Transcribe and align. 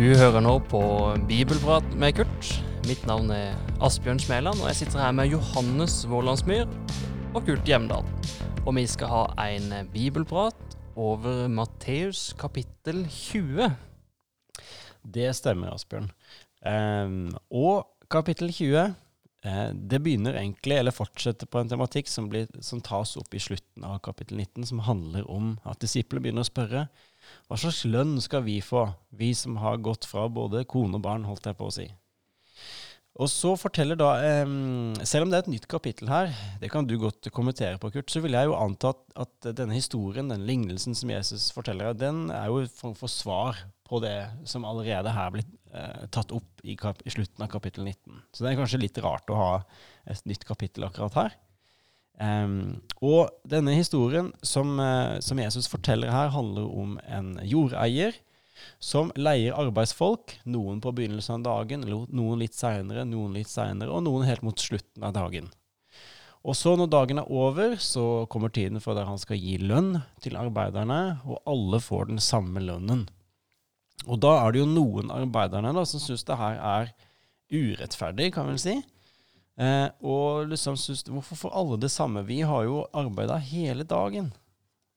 Du 0.00 0.06
hører 0.16 0.40
nå 0.40 0.54
på 0.64 0.78
Bibelprat 1.28 1.84
med 2.00 2.14
Kurt. 2.16 2.46
Mitt 2.88 3.02
navn 3.04 3.26
er 3.34 3.50
Asbjørn 3.84 4.16
Smeland, 4.22 4.62
og 4.62 4.70
jeg 4.70 4.78
sitter 4.78 5.02
her 5.02 5.10
med 5.12 5.28
Johannes 5.28 5.98
Vålandsmyr 6.08 6.70
og 7.36 7.42
Kurt 7.44 7.68
Hjemdal. 7.68 8.08
Og 8.64 8.78
vi 8.78 8.86
skal 8.88 9.12
ha 9.12 9.50
en 9.52 9.90
bibelprat 9.92 10.78
over 10.96 11.50
Matteus 11.52 12.30
kapittel 12.40 13.02
20. 13.12 13.68
Det 15.04 15.34
stemmer, 15.36 15.76
Asbjørn. 15.76 16.08
Um, 16.64 17.36
og 17.52 18.08
kapittel 18.08 18.48
20 18.56 18.80
eh, 18.80 18.96
det 19.40 20.02
begynner 20.04 20.36
egentlig, 20.36 20.76
eller 20.76 20.92
fortsetter 20.92 21.48
på 21.48 21.62
en 21.62 21.70
tematikk 21.70 22.10
som, 22.12 22.26
blir, 22.28 22.50
som, 22.60 22.82
tas 22.84 23.14
opp 23.16 23.32
i 23.32 23.40
slutten 23.40 23.86
av 23.88 24.02
kapittel 24.04 24.36
19, 24.36 24.66
som 24.68 24.82
handler 24.84 25.24
om 25.32 25.54
at 25.64 25.80
disiplene 25.80 26.26
begynner 26.26 26.44
å 26.44 26.50
spørre 26.50 26.82
hva 27.48 27.56
slags 27.60 27.84
lønn 27.88 28.18
skal 28.20 28.44
vi 28.44 28.58
få, 28.64 28.86
vi 29.16 29.32
som 29.36 29.56
har 29.62 29.80
gått 29.80 30.04
fra 30.08 30.26
både 30.28 30.66
kone 30.68 30.98
og 30.98 31.04
barn, 31.06 31.24
holdt 31.28 31.48
jeg 31.48 31.56
på 31.56 31.68
å 31.70 31.74
si. 31.74 31.88
Og 33.20 33.28
så 33.28 33.52
forteller 33.60 33.98
da, 34.00 34.14
um, 34.48 34.94
Selv 35.04 35.26
om 35.26 35.32
det 35.32 35.36
er 35.36 35.44
et 35.44 35.52
nytt 35.52 35.66
kapittel 35.70 36.08
her, 36.08 36.32
det 36.62 36.70
kan 36.72 36.86
du 36.88 36.96
godt 37.00 37.28
kommentere 37.36 37.76
på, 37.80 37.90
Kurt, 37.92 38.08
så 38.12 38.22
vil 38.24 38.36
jeg 38.36 38.48
jo 38.48 38.56
anta 38.56 38.94
at, 38.94 39.02
at 39.26 39.50
denne 39.58 39.76
historien, 39.76 40.30
den 40.32 40.46
lignelsen 40.48 40.96
som 40.96 41.12
Jesus 41.12 41.50
forteller, 41.52 41.92
den 41.92 42.30
er 42.32 42.48
jo 42.48 42.62
en 42.62 42.72
form 42.72 42.96
for 42.96 43.12
svar 43.12 43.60
på 43.90 44.00
det 44.00 44.16
som 44.48 44.64
allerede 44.64 45.12
her 45.12 45.32
blitt 45.34 45.50
eh, 45.74 46.06
tatt 46.14 46.32
opp 46.32 46.62
i, 46.62 46.76
i, 46.78 47.12
slutten 47.12 47.44
av 47.44 47.50
kapittel 47.52 47.84
19. 47.84 48.22
Så 48.32 48.44
det 48.44 48.52
er 48.52 48.60
kanskje 48.60 48.82
litt 48.84 49.00
rart 49.02 49.32
å 49.32 49.38
ha 49.38 49.52
et 50.08 50.26
nytt 50.30 50.46
kapittel 50.48 50.86
akkurat 50.86 51.18
her. 51.18 51.38
Um, 52.20 52.82
og 53.00 53.32
denne 53.48 53.74
historien 53.74 54.28
som, 54.44 54.74
uh, 54.78 55.18
som, 55.24 55.40
Jesus 55.40 55.68
forteller 55.72 56.12
her, 56.12 56.32
handler 56.34 56.68
om 56.68 56.98
en 57.08 57.32
jordeier 57.48 58.16
som 58.78 59.12
leier 59.16 59.56
arbeidsfolk, 59.58 60.36
noen 60.44 60.80
på 60.82 60.92
begynnelsen 60.96 61.40
av 61.40 61.46
dagen, 61.46 61.86
noen 61.86 62.42
litt 62.42 62.56
seinere, 62.56 63.06
noen 63.08 63.36
litt 63.38 63.50
seinere, 63.50 63.92
og 63.92 64.04
noen 64.06 64.26
helt 64.28 64.44
mot 64.46 64.58
slutten 64.58 65.06
av 65.06 65.16
dagen. 65.16 65.50
Og 66.40 66.56
så 66.56 66.72
når 66.78 66.88
dagen 66.88 67.20
er 67.20 67.28
over, 67.28 67.74
så 67.76 68.24
kommer 68.32 68.52
tiden 68.52 68.80
for 68.80 68.96
der 68.96 69.08
han 69.08 69.20
skal 69.20 69.36
gi 69.36 69.58
lønn 69.60 69.98
til 70.24 70.38
arbeiderne, 70.40 71.20
og 71.28 71.42
alle 71.48 71.82
får 71.84 72.08
den 72.12 72.22
samme 72.24 72.62
lønnen. 72.64 73.04
Og 74.08 74.16
da 74.22 74.38
er 74.40 74.54
det 74.54 74.62
jo 74.62 74.70
noen 74.70 75.12
arbeiderne 75.12 75.74
da, 75.76 75.84
som 75.84 76.00
syns 76.00 76.24
det 76.24 76.38
her 76.40 76.56
er 76.56 76.94
urettferdig, 77.52 78.30
kan 78.32 78.48
vi 78.48 78.56
si. 78.62 78.76
Eh, 79.60 79.88
og 80.00 80.48
liksom 80.48 80.78
synes, 80.80 81.04
Hvorfor 81.04 81.36
får 81.36 81.56
alle 81.60 81.80
det 81.80 81.90
samme? 81.92 82.24
Vi 82.24 82.40
har 82.40 82.64
jo 82.64 82.86
arbeida 82.96 83.36
hele 83.36 83.84
dagen. 83.84 84.32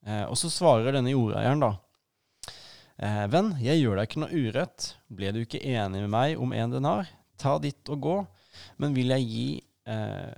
Eh, 0.06 0.24
og 0.24 0.38
så 0.40 0.52
svarer 0.52 0.96
denne 0.96 1.12
jordeieren, 1.12 1.60
da. 1.60 1.74
Eh, 3.02 3.26
venn, 3.34 3.56
jeg 3.64 3.82
gjør 3.82 3.98
deg 3.98 4.10
ikke 4.10 4.22
noe 4.22 4.42
urett. 4.46 4.90
Ble 5.10 5.32
du 5.34 5.42
ikke 5.44 5.64
enig 5.66 6.04
med 6.06 6.12
meg 6.14 6.42
om 6.42 6.54
en 6.54 6.76
denar? 6.76 7.10
Ta 7.42 7.58
ditt 7.62 7.90
og 7.90 8.04
gå. 8.06 8.18
Men 8.82 8.94
vil 8.94 9.14
jeg 9.16 9.30
gi, 9.30 9.48
eh, 9.90 10.34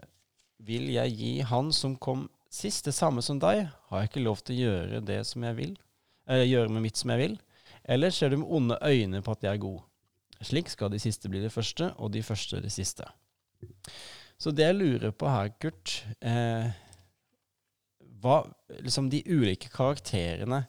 vil 0.64 0.88
jeg 0.94 1.18
gi 1.20 1.34
han 1.42 1.72
som 1.76 1.98
kom 1.98 2.30
sist, 2.50 2.86
det 2.86 2.96
samme 2.96 3.22
som 3.22 3.40
deg? 3.40 3.68
Har 3.90 4.02
jeg 4.02 4.10
ikke 4.10 4.24
lov 4.24 4.40
til 4.44 4.56
å 4.56 4.62
gjøre 4.64 5.04
det 5.06 5.26
som 5.28 5.44
jeg 5.44 5.58
vil? 5.60 5.76
Eller 6.28 6.48
gjøre 6.48 6.72
med 6.72 6.88
mitt 6.88 6.98
som 6.98 7.12
jeg 7.12 7.22
vil? 7.22 7.36
Eller 7.84 8.10
ser 8.10 8.30
du 8.30 8.38
med 8.38 8.50
onde 8.50 8.80
øyne 8.82 9.22
på 9.22 9.36
at 9.36 9.44
jeg 9.44 9.54
er 9.54 9.62
god? 9.62 9.84
Slik 10.42 10.72
skal 10.72 10.90
de 10.92 11.00
siste 11.00 11.30
bli 11.30 11.42
de 11.44 11.52
første, 11.52 11.92
og 11.98 12.12
de 12.12 12.24
første 12.24 12.62
de 12.64 12.72
siste. 12.72 13.06
Så 14.38 14.52
det 14.52 14.66
jeg 14.66 14.76
lurer 14.76 15.14
på 15.16 15.30
her, 15.32 15.52
Kurt 15.60 16.02
eh, 16.22 16.72
hva, 18.22 18.42
liksom 18.82 19.10
De 19.10 19.22
ulike 19.28 19.70
karakterene 19.72 20.66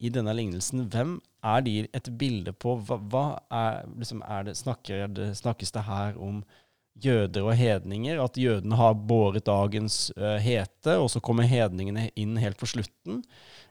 i 0.00 0.08
denne 0.12 0.32
lignelsen, 0.36 0.86
hvem 0.88 1.18
er 1.42 1.62
de 1.66 1.76
et 1.96 2.10
bilde 2.20 2.52
på? 2.52 2.76
Hva, 2.86 2.98
hva 3.12 3.24
er, 3.50 3.86
liksom 3.98 4.24
er 4.26 4.48
det, 4.48 4.56
snakker, 4.58 5.06
det, 5.14 5.30
snakkes 5.38 5.72
det 5.76 5.86
her 5.86 6.18
om 6.20 6.42
jøder 7.00 7.46
og 7.46 7.56
hedninger? 7.56 8.20
At 8.22 8.38
jødene 8.40 8.78
har 8.80 8.98
båret 8.98 9.46
dagens 9.48 10.10
uh, 10.18 10.36
hete, 10.42 10.98
og 10.98 11.10
så 11.12 11.22
kommer 11.24 11.48
hedningene 11.48 12.10
inn 12.20 12.36
helt 12.40 12.60
på 12.60 12.68
slutten? 12.70 13.22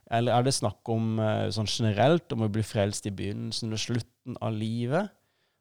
Eller 0.10 0.34
er 0.34 0.48
det 0.48 0.56
snakk 0.58 0.90
om 0.90 1.20
uh, 1.22 1.48
sånn 1.54 1.70
generelt 1.70 2.34
om 2.34 2.48
å 2.48 2.52
bli 2.52 2.66
frelst 2.66 3.06
i 3.06 3.14
begynnelsen 3.14 3.76
og 3.76 3.84
slutten 3.84 4.40
av 4.42 4.58
livet? 4.58 5.14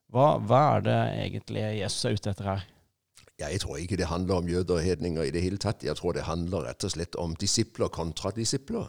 Hva, 0.08 0.38
hva 0.40 0.64
er 0.78 0.84
det 0.86 0.98
egentlig 1.26 1.64
Jesus 1.82 2.08
er 2.08 2.16
ute 2.16 2.32
etter 2.32 2.52
her? 2.54 2.68
Jeg 3.38 3.60
tror 3.62 3.76
ikke 3.78 3.98
det 4.00 4.08
handler 4.10 4.40
om 4.40 4.48
jøder 4.50 4.80
og 4.80 4.82
hedninger 4.82 5.28
i 5.28 5.34
det 5.34 5.44
hele 5.44 5.60
tatt. 5.62 5.84
Jeg 5.86 5.94
tror 6.00 6.16
det 6.16 6.24
handler 6.26 6.64
rett 6.66 6.84
og 6.88 6.90
slett 6.90 7.18
om 7.20 7.36
disipler 7.38 7.92
kontra 7.94 8.32
disipler. 8.34 8.88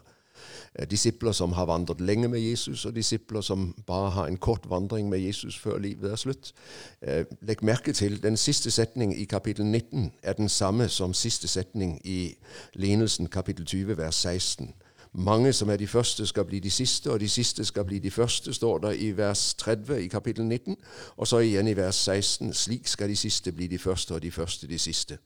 Eh, 0.75 0.87
disipler 0.87 1.31
som 1.31 1.51
har 1.51 1.65
vandret 1.65 2.01
lenge 2.01 2.27
med 2.27 2.39
Jesus, 2.39 2.85
og 2.85 2.95
disipler 2.95 3.41
som 3.41 3.75
bare 3.87 4.09
har 4.09 4.27
en 4.27 4.37
kort 4.37 4.69
vandring 4.69 5.09
med 5.09 5.19
Jesus 5.19 5.57
før 5.59 5.77
livet 5.77 6.11
er 6.11 6.15
slutt. 6.15 6.53
Eh, 7.01 7.25
legg 7.41 7.63
merke 7.63 7.93
til 7.93 8.23
den 8.23 8.37
siste 8.37 8.71
setning 8.71 9.21
i 9.21 9.25
kapittel 9.25 9.65
19 9.65 10.11
er 10.23 10.33
den 10.33 10.49
samme 10.49 10.87
som 10.87 11.13
siste 11.13 11.47
setning 11.47 12.01
i 12.03 12.35
lignelsen 12.73 13.27
kapittel 13.27 13.65
20 13.65 13.97
vers 13.97 14.15
16. 14.15 14.73
Mange 15.13 15.53
som 15.53 15.69
er 15.69 15.77
de 15.77 15.87
første, 15.87 16.25
skal 16.25 16.45
bli 16.45 16.59
de 16.59 16.71
siste, 16.71 17.11
og 17.11 17.19
de 17.19 17.29
siste 17.29 17.65
skal 17.65 17.85
bli 17.85 17.99
de 17.99 18.11
første, 18.11 18.53
står 18.53 18.77
der 18.77 18.91
i 18.91 19.17
vers 19.17 19.53
30 19.53 20.03
i 20.03 20.07
kapittel 20.07 20.45
19. 20.45 20.77
Og 21.17 21.27
så 21.27 21.37
igjen 21.37 21.67
i 21.67 21.77
vers 21.77 21.95
16. 21.95 22.53
Slik 22.53 22.87
skal 22.87 23.09
de 23.09 23.15
siste 23.15 23.51
bli 23.51 23.67
de 23.67 23.79
første, 23.79 24.13
og 24.13 24.21
de 24.21 24.31
første 24.31 24.67
de 24.67 24.79
siste. 24.79 25.17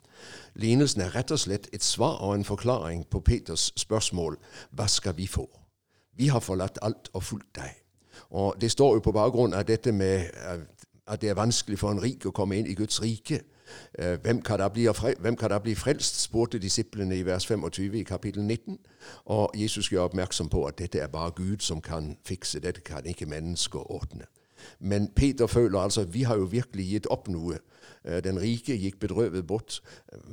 Lignelsen 0.55 1.01
er 1.01 1.15
rett 1.15 1.31
og 1.31 1.39
slett 1.39 1.67
et 1.73 1.83
svar 1.83 2.21
og 2.21 2.35
en 2.35 2.45
forklaring 2.45 3.07
på 3.07 3.19
Peters 3.19 3.73
spørsmål 3.75 4.37
hva 4.71 4.87
skal 4.87 5.17
vi 5.17 5.27
få? 5.27 5.49
Vi 6.15 6.27
har 6.27 6.39
forlatt 6.39 6.79
alt 6.81 7.09
og 7.13 7.23
fulgt 7.23 7.55
deg. 7.55 7.75
Og 8.29 8.55
Det 8.61 8.71
står 8.71 8.93
jo 8.93 8.99
på 8.99 9.11
bakgrunn 9.11 9.53
av 9.53 9.65
dette 9.65 9.91
med 9.91 10.29
at 11.07 11.21
det 11.21 11.29
er 11.29 11.33
vanskelig 11.33 11.79
for 11.79 11.91
en 11.91 12.03
rik 12.03 12.25
å 12.25 12.31
komme 12.31 12.57
inn 12.57 12.67
i 12.67 12.75
Guds 12.75 13.01
rike. 13.01 13.41
Øh, 13.99 14.19
hvem 14.21 14.41
kan, 14.41 14.59
da 14.59 14.67
bli, 14.67 14.87
hvem 15.19 15.37
frelst, 15.75 16.21
spurte 16.21 16.59
disiplene 16.59 17.17
i 17.17 17.25
vers 17.25 17.45
25 17.45 17.99
i 17.99 18.03
kapittel 18.03 18.43
19. 18.43 18.77
Og 19.25 19.51
Jesus 19.55 19.89
gjør 19.89 20.01
oppmerksom 20.01 20.49
på 20.49 20.65
at 20.65 20.77
dette 20.79 20.99
er 20.99 21.07
bare 21.07 21.31
Gud 21.31 21.59
som 21.59 21.81
kan 21.81 22.17
fikse, 22.25 22.59
dette 22.59 22.81
kan 22.81 23.05
ikke 23.05 23.25
mennesker 23.25 23.91
ordne. 23.91 24.25
Men 24.79 25.11
Peter 25.15 25.47
føler 25.47 25.79
altså 25.79 26.03
vi 26.03 26.21
har 26.21 26.35
jo 26.35 26.43
virkelig 26.43 26.87
gitt 26.87 27.07
opp 27.07 27.27
noe. 27.27 27.59
Øh, 28.05 28.23
den 28.23 28.41
rike 28.41 28.77
gikk 28.77 28.99
bedrøvet 28.99 29.47
bort. 29.47 29.81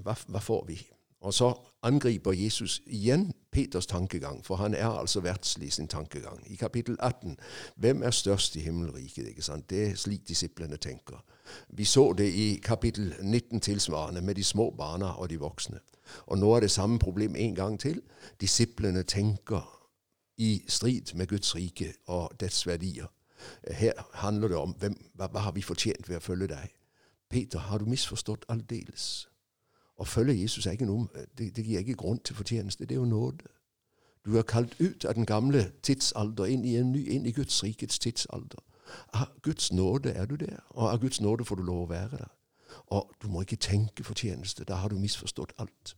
Hva, 0.02 0.14
hva 0.28 0.38
får 0.38 0.64
vi? 0.68 0.80
Og 1.20 1.34
så 1.34 1.54
angriper 1.82 2.32
Jesus 2.32 2.81
igjen 2.86 3.32
Peters 3.53 3.86
tankegang, 3.86 4.44
for 4.44 4.56
han 4.56 4.75
er 4.75 4.86
altså 4.86 5.20
verdslig 5.20 5.72
sin 5.72 5.88
tankegang. 5.88 6.53
I 6.53 6.54
kapittel 6.54 6.97
18 7.00 7.36
hvem 7.76 8.03
er 8.03 8.10
størst 8.10 8.56
i 8.56 8.60
himmelriket? 8.60 9.28
ikke 9.28 9.42
sant? 9.42 9.70
Det 9.70 9.86
er 9.86 9.94
slik 9.94 10.28
disiplene 10.28 10.76
tenker. 10.76 11.25
Vi 11.69 11.84
så 11.84 12.12
det 12.12 12.32
i 12.32 12.60
kapittel 12.62 13.14
19 13.22 13.60
tilsvarende, 13.60 14.20
med 14.20 14.34
de 14.34 14.44
små 14.44 14.70
barna 14.70 15.06
og 15.06 15.31
de 15.31 15.38
voksne. 15.38 15.78
Og 16.26 16.38
nå 16.38 16.54
er 16.54 16.60
det 16.60 16.70
samme 16.70 16.98
problem 16.98 17.37
en 17.37 17.54
gang 17.54 17.81
til. 17.81 18.02
Disiplene 18.41 19.02
tenker 19.02 19.81
i 20.37 20.64
strid 20.69 21.14
med 21.14 21.26
Guds 21.26 21.56
rike 21.56 21.94
og 22.06 22.31
dets 22.41 22.66
verdier. 22.66 23.06
Her 23.70 23.92
handler 24.14 24.48
det 24.48 24.56
om 24.56 24.70
hvem, 24.70 25.10
hva, 25.14 25.26
hva 25.26 25.38
har 25.38 25.52
vi 25.52 25.62
fortjent 25.62 26.08
ved 26.08 26.16
å 26.16 26.25
følge 26.25 26.47
deg? 26.47 26.72
Peter, 27.31 27.58
har 27.58 27.78
du 27.78 27.84
misforstått 27.84 28.44
aldeles? 28.48 29.29
Å 30.00 30.05
følge 30.05 30.41
Jesus 30.41 30.66
er 30.66 30.77
ikke 30.78 30.88
noe, 30.88 31.09
det, 31.38 31.50
det 31.56 31.65
gir 31.66 31.83
ikke 31.83 31.99
grunn 32.00 32.19
til 32.25 32.37
fortjeneste. 32.37 32.87
Det 32.88 32.97
er 32.97 33.03
jo 33.03 33.09
nåde. 33.09 33.50
Du 34.25 34.38
er 34.38 34.43
kalt 34.49 34.75
ut 34.81 35.05
av 35.05 35.15
den 35.15 35.27
gamle 35.27 35.71
tidsalder 35.83 36.49
inn 36.49 36.65
i 36.65 36.77
en 36.81 36.93
ny, 36.93 37.05
inn 37.09 37.27
i 37.27 37.33
Guds 37.37 37.62
rikets 37.65 37.99
tidsalder. 37.99 38.61
Av 39.12 39.28
Guds 39.43 39.72
nåde 39.72 40.12
er 40.12 40.27
du 40.27 40.37
der, 40.37 40.61
og 40.71 40.91
av 40.91 41.00
Guds 41.00 41.21
nåde 41.21 41.44
får 41.44 41.61
du 41.61 41.62
lov 41.62 41.83
å 41.83 41.91
være 41.93 42.16
der. 42.16 42.32
Og 42.97 43.12
du 43.23 43.29
må 43.29 43.44
ikke 43.44 43.61
tenke 43.61 44.05
fortjeneste. 44.05 44.64
Da 44.64 44.81
har 44.81 44.88
du 44.88 44.99
misforstått 44.99 45.52
alt. 45.58 45.94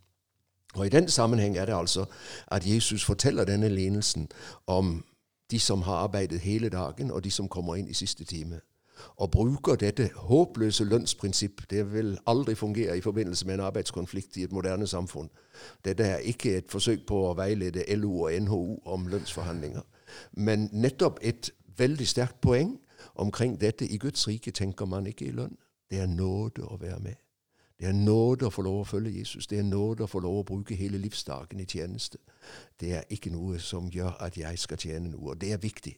Og 0.75 0.87
I 0.87 0.93
den 0.93 1.08
sammenheng 1.08 1.56
er 1.56 1.66
det 1.66 1.76
altså 1.76 2.05
at 2.46 2.66
Jesus 2.66 3.05
forteller 3.05 3.44
denne 3.44 3.69
lignelsen 3.69 4.28
om 4.66 5.05
de 5.50 5.60
som 5.60 5.82
har 5.82 5.94
arbeidet 5.94 6.40
hele 6.40 6.69
dagen, 6.69 7.10
og 7.10 7.25
de 7.25 7.31
som 7.31 7.48
kommer 7.48 7.76
inn 7.76 7.88
i 7.88 7.94
siste 7.94 8.25
time 8.25 8.60
og 9.16 9.30
bruker 9.30 9.74
dette 9.74 10.10
håpløse 10.14 10.84
lønnsprinsipp. 10.84 11.60
Det 11.70 11.92
vil 11.92 12.18
aldri 12.26 12.54
fungere 12.54 12.98
i 12.98 13.00
forbindelse 13.00 13.46
med 13.46 13.54
en 13.54 13.60
arbeidskonflikt 13.60 14.36
i 14.36 14.42
et 14.42 14.52
moderne 14.52 14.86
samfunn. 14.86 15.30
Dette 15.84 16.04
er 16.04 16.16
ikke 16.16 16.56
et 16.56 16.70
forsøk 16.70 17.06
på 17.06 17.24
å 17.30 17.34
veilede 17.38 17.84
LO 17.96 18.22
og 18.26 18.38
NHO 18.42 18.82
om 18.84 19.06
lønnsforhandlinger, 19.06 19.82
men 20.32 20.68
nettopp 20.72 21.18
et 21.22 21.50
veldig 21.76 22.08
sterkt 22.08 22.40
poeng 22.40 22.78
omkring 23.14 23.60
dette. 23.60 23.86
I 23.88 23.98
Guds 23.98 24.28
rike 24.28 24.50
tenker 24.50 24.86
man 24.86 25.06
ikke 25.06 25.26
i 25.26 25.36
lønn. 25.36 25.56
Det 25.90 26.00
er 26.00 26.06
nåde 26.06 26.64
å 26.64 26.76
være 26.80 27.00
med. 27.00 27.18
Det 27.82 27.88
er 27.88 27.92
nåde 27.98 28.46
å 28.46 28.50
få 28.54 28.62
lov 28.62 28.80
å 28.80 28.84
følge 28.86 29.10
Jesus. 29.18 29.46
Det 29.50 29.58
er 29.58 29.64
nåde 29.66 30.04
å 30.04 30.06
få 30.06 30.20
lov 30.22 30.36
å 30.38 30.44
bruke 30.46 30.76
hele 30.78 31.00
livsdagen 31.02 31.60
i 31.60 31.66
tjeneste. 31.66 32.20
Det 32.80 32.92
er 32.94 33.08
ikke 33.10 33.32
noe 33.34 33.58
som 33.58 33.88
gjør 33.90 34.20
at 34.22 34.38
jeg 34.38 34.58
skal 34.58 34.78
tjene 34.78 35.10
noe. 35.10 35.32
Og 35.32 35.40
det 35.40 35.50
er 35.52 35.58
viktig. 35.58 35.96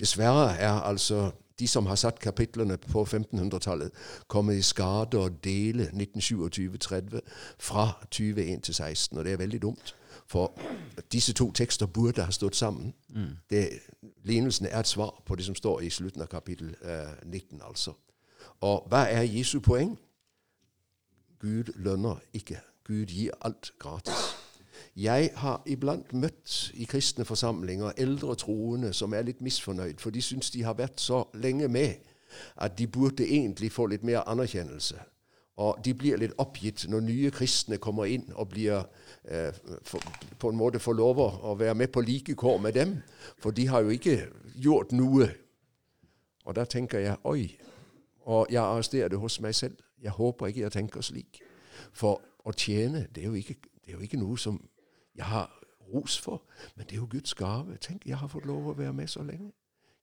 Dessverre 0.00 0.56
er 0.56 0.70
altså 0.70 1.30
de 1.58 1.68
som 1.68 1.86
har 1.86 1.94
satt 1.94 2.18
kapitlene 2.20 2.76
på 2.76 3.02
1500-tallet, 3.02 3.90
kommet 4.28 4.58
i 4.58 4.62
skade 4.62 5.18
å 5.18 5.28
dele 5.44 5.88
1927-30 5.92 7.20
fra 7.58 7.92
21 8.10 8.60
til 8.60 8.74
16, 8.74 9.18
og 9.18 9.24
det 9.24 9.32
er 9.32 9.40
veldig 9.40 9.62
dumt. 9.62 9.94
For 10.26 10.52
disse 11.12 11.32
to 11.32 11.52
tekster 11.52 11.86
burde 11.86 12.24
ha 12.24 12.30
stått 12.30 12.56
sammen. 12.56 12.94
Mm. 13.08 13.36
Det, 13.50 13.68
lignelsen 14.24 14.66
er 14.66 14.80
et 14.80 14.88
svar 14.88 15.22
på 15.26 15.36
det 15.36 15.44
som 15.44 15.54
står 15.54 15.80
i 15.80 15.90
slutten 15.90 16.22
av 16.22 16.26
kapittel 16.26 16.74
eh, 16.82 17.14
19, 17.24 17.60
altså. 17.62 17.94
Og 18.60 18.88
hva 18.88 19.06
er 19.10 19.22
Jesu 19.22 19.60
poeng? 19.60 19.98
Gud 21.40 21.72
lønner 21.76 22.16
ikke. 22.32 22.60
Gud 22.84 23.06
gir 23.06 23.30
alt 23.40 23.72
gratis. 23.78 24.35
Jeg 24.96 25.30
har 25.36 25.62
iblant 25.66 26.12
møtt 26.12 26.70
i 26.74 26.84
kristne 26.84 27.24
forsamlinger 27.24 27.92
eldre 27.96 28.34
troende 28.34 28.92
som 28.92 29.14
er 29.14 29.26
litt 29.26 29.40
misfornøyd, 29.40 29.98
for 30.00 30.10
de 30.10 30.22
syns 30.22 30.50
de 30.50 30.62
har 30.64 30.78
vært 30.78 31.00
så 31.00 31.24
lenge 31.34 31.68
med 31.68 31.94
at 32.56 32.78
de 32.78 32.86
burde 32.86 33.24
egentlig 33.24 33.72
få 33.72 33.86
litt 33.86 34.04
mer 34.04 34.24
anerkjennelse. 34.26 34.98
Og 35.56 35.78
de 35.84 35.94
blir 35.94 36.18
litt 36.20 36.34
oppgitt 36.38 36.84
når 36.88 37.00
nye 37.00 37.30
kristne 37.32 37.78
kommer 37.80 38.10
inn 38.12 38.26
og 38.34 38.50
blir 38.52 38.82
eh, 39.24 39.56
for, 39.88 40.04
på 40.38 40.50
en 40.52 40.58
måte 40.58 40.80
får 40.82 40.98
lov 40.98 41.20
å 41.24 41.54
være 41.56 41.74
med 41.74 41.92
på 41.92 42.04
like 42.04 42.34
kår 42.36 42.58
med 42.60 42.76
dem. 42.76 42.98
For 43.40 43.56
de 43.56 43.64
har 43.72 43.86
jo 43.86 43.94
ikke 43.96 44.18
gjort 44.60 44.92
noe. 44.92 45.30
Og 46.44 46.56
da 46.56 46.66
tenker 46.68 47.00
jeg 47.00 47.16
oi. 47.24 47.56
Og 48.28 48.52
jeg 48.52 48.60
arresterer 48.60 49.08
det 49.08 49.20
hos 49.22 49.40
meg 49.40 49.56
selv. 49.56 49.80
Jeg 50.02 50.12
håper 50.12 50.52
ikke 50.52 50.66
jeg 50.66 50.76
tenker 50.76 51.00
slik. 51.00 51.40
For 51.96 52.20
å 52.44 52.52
tjene, 52.52 53.06
det 53.14 53.24
er 53.24 53.30
jo 53.32 53.40
ikke, 53.40 53.56
det 53.80 53.94
er 53.94 53.96
jo 53.96 54.04
ikke 54.04 54.20
noe 54.20 54.36
som 54.38 54.60
jeg 55.16 55.24
har 55.24 55.62
ros 55.94 56.20
for, 56.20 56.42
men 56.76 56.86
det 56.86 56.92
er 56.92 56.96
jo 56.96 57.08
Guds 57.10 57.34
gave. 57.34 57.76
Tenk, 57.80 58.06
jeg 58.06 58.18
har 58.18 58.28
fått 58.28 58.46
lov 58.46 58.68
å 58.68 58.72
være 58.72 58.92
med 58.92 59.08
så 59.08 59.22
lenge. 59.22 59.52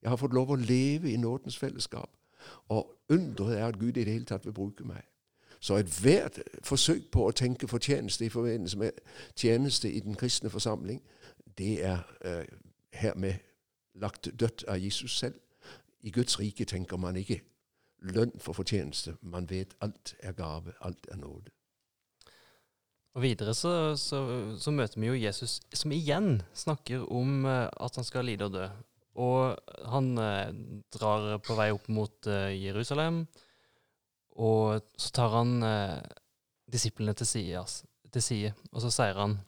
Jeg 0.02 0.10
har 0.10 0.16
fått 0.16 0.34
lov 0.34 0.50
å 0.50 0.60
leve 0.60 1.12
i 1.12 1.16
nådens 1.16 1.58
fellesskap. 1.58 2.10
Og 2.68 2.90
undret 3.08 3.58
er 3.58 3.66
at 3.66 3.78
Gud 3.78 3.96
i 3.96 4.04
det 4.04 4.12
hele 4.12 4.24
tatt 4.24 4.44
vil 4.44 4.52
bruke 4.52 4.84
meg. 4.84 5.02
Så 5.60 5.78
ethvert 5.80 6.38
forsøk 6.62 7.10
på 7.10 7.24
å 7.24 7.32
tenke 7.32 7.68
fortjeneste 7.68 8.26
i 8.26 8.28
forbindelse 8.28 8.78
med 8.78 8.98
tjeneste 9.36 9.88
i 9.92 10.00
den 10.04 10.14
kristne 10.14 10.50
forsamling, 10.50 11.00
det 11.58 11.84
er 11.84 12.02
eh, 12.24 12.44
hermed 12.92 13.34
lagt 13.94 14.28
dødt 14.40 14.64
av 14.68 14.82
Jesus 14.82 15.18
selv. 15.18 15.40
I 16.00 16.10
Guds 16.10 16.38
rike 16.40 16.64
tenker 16.64 16.96
man 16.96 17.16
ikke 17.16 17.40
lønn 17.98 18.32
for 18.40 18.52
fortjeneste. 18.52 19.16
Man 19.22 19.48
vet 19.50 19.72
alt 19.80 20.16
er 20.18 20.32
gave, 20.32 20.72
alt 20.80 21.08
er 21.08 21.16
nåde. 21.16 21.50
Og 23.14 23.22
Videre 23.22 23.54
så, 23.54 23.94
så, 24.00 24.20
så, 24.58 24.72
møter 24.74 24.98
vi 24.98 25.12
jo 25.12 25.18
Jesus 25.18 25.60
som 25.70 25.92
igjen 25.94 26.40
snakker 26.56 27.04
om 27.14 27.44
uh, 27.46 27.68
at 27.70 28.00
han 28.00 28.06
skal 28.06 28.26
lide 28.26 28.48
og 28.48 28.56
dø. 28.56 28.66
Og 29.14 29.54
han 29.86 30.08
eh, 30.18 30.48
drar 30.90 31.36
på 31.46 31.54
vei 31.54 31.68
opp 31.70 31.84
mot 31.86 32.26
Jerusalem. 32.50 33.20
Og 34.34 34.82
så 34.98 35.10
tar 35.14 35.36
han 35.36 35.62
eh, 35.62 36.00
disiplene 36.70 37.14
til 37.14 37.28
side, 37.28 37.62
til 38.10 38.24
side, 38.24 38.54
og 38.72 38.82
så 38.82 38.92
sier 38.94 39.20
han 39.22 39.38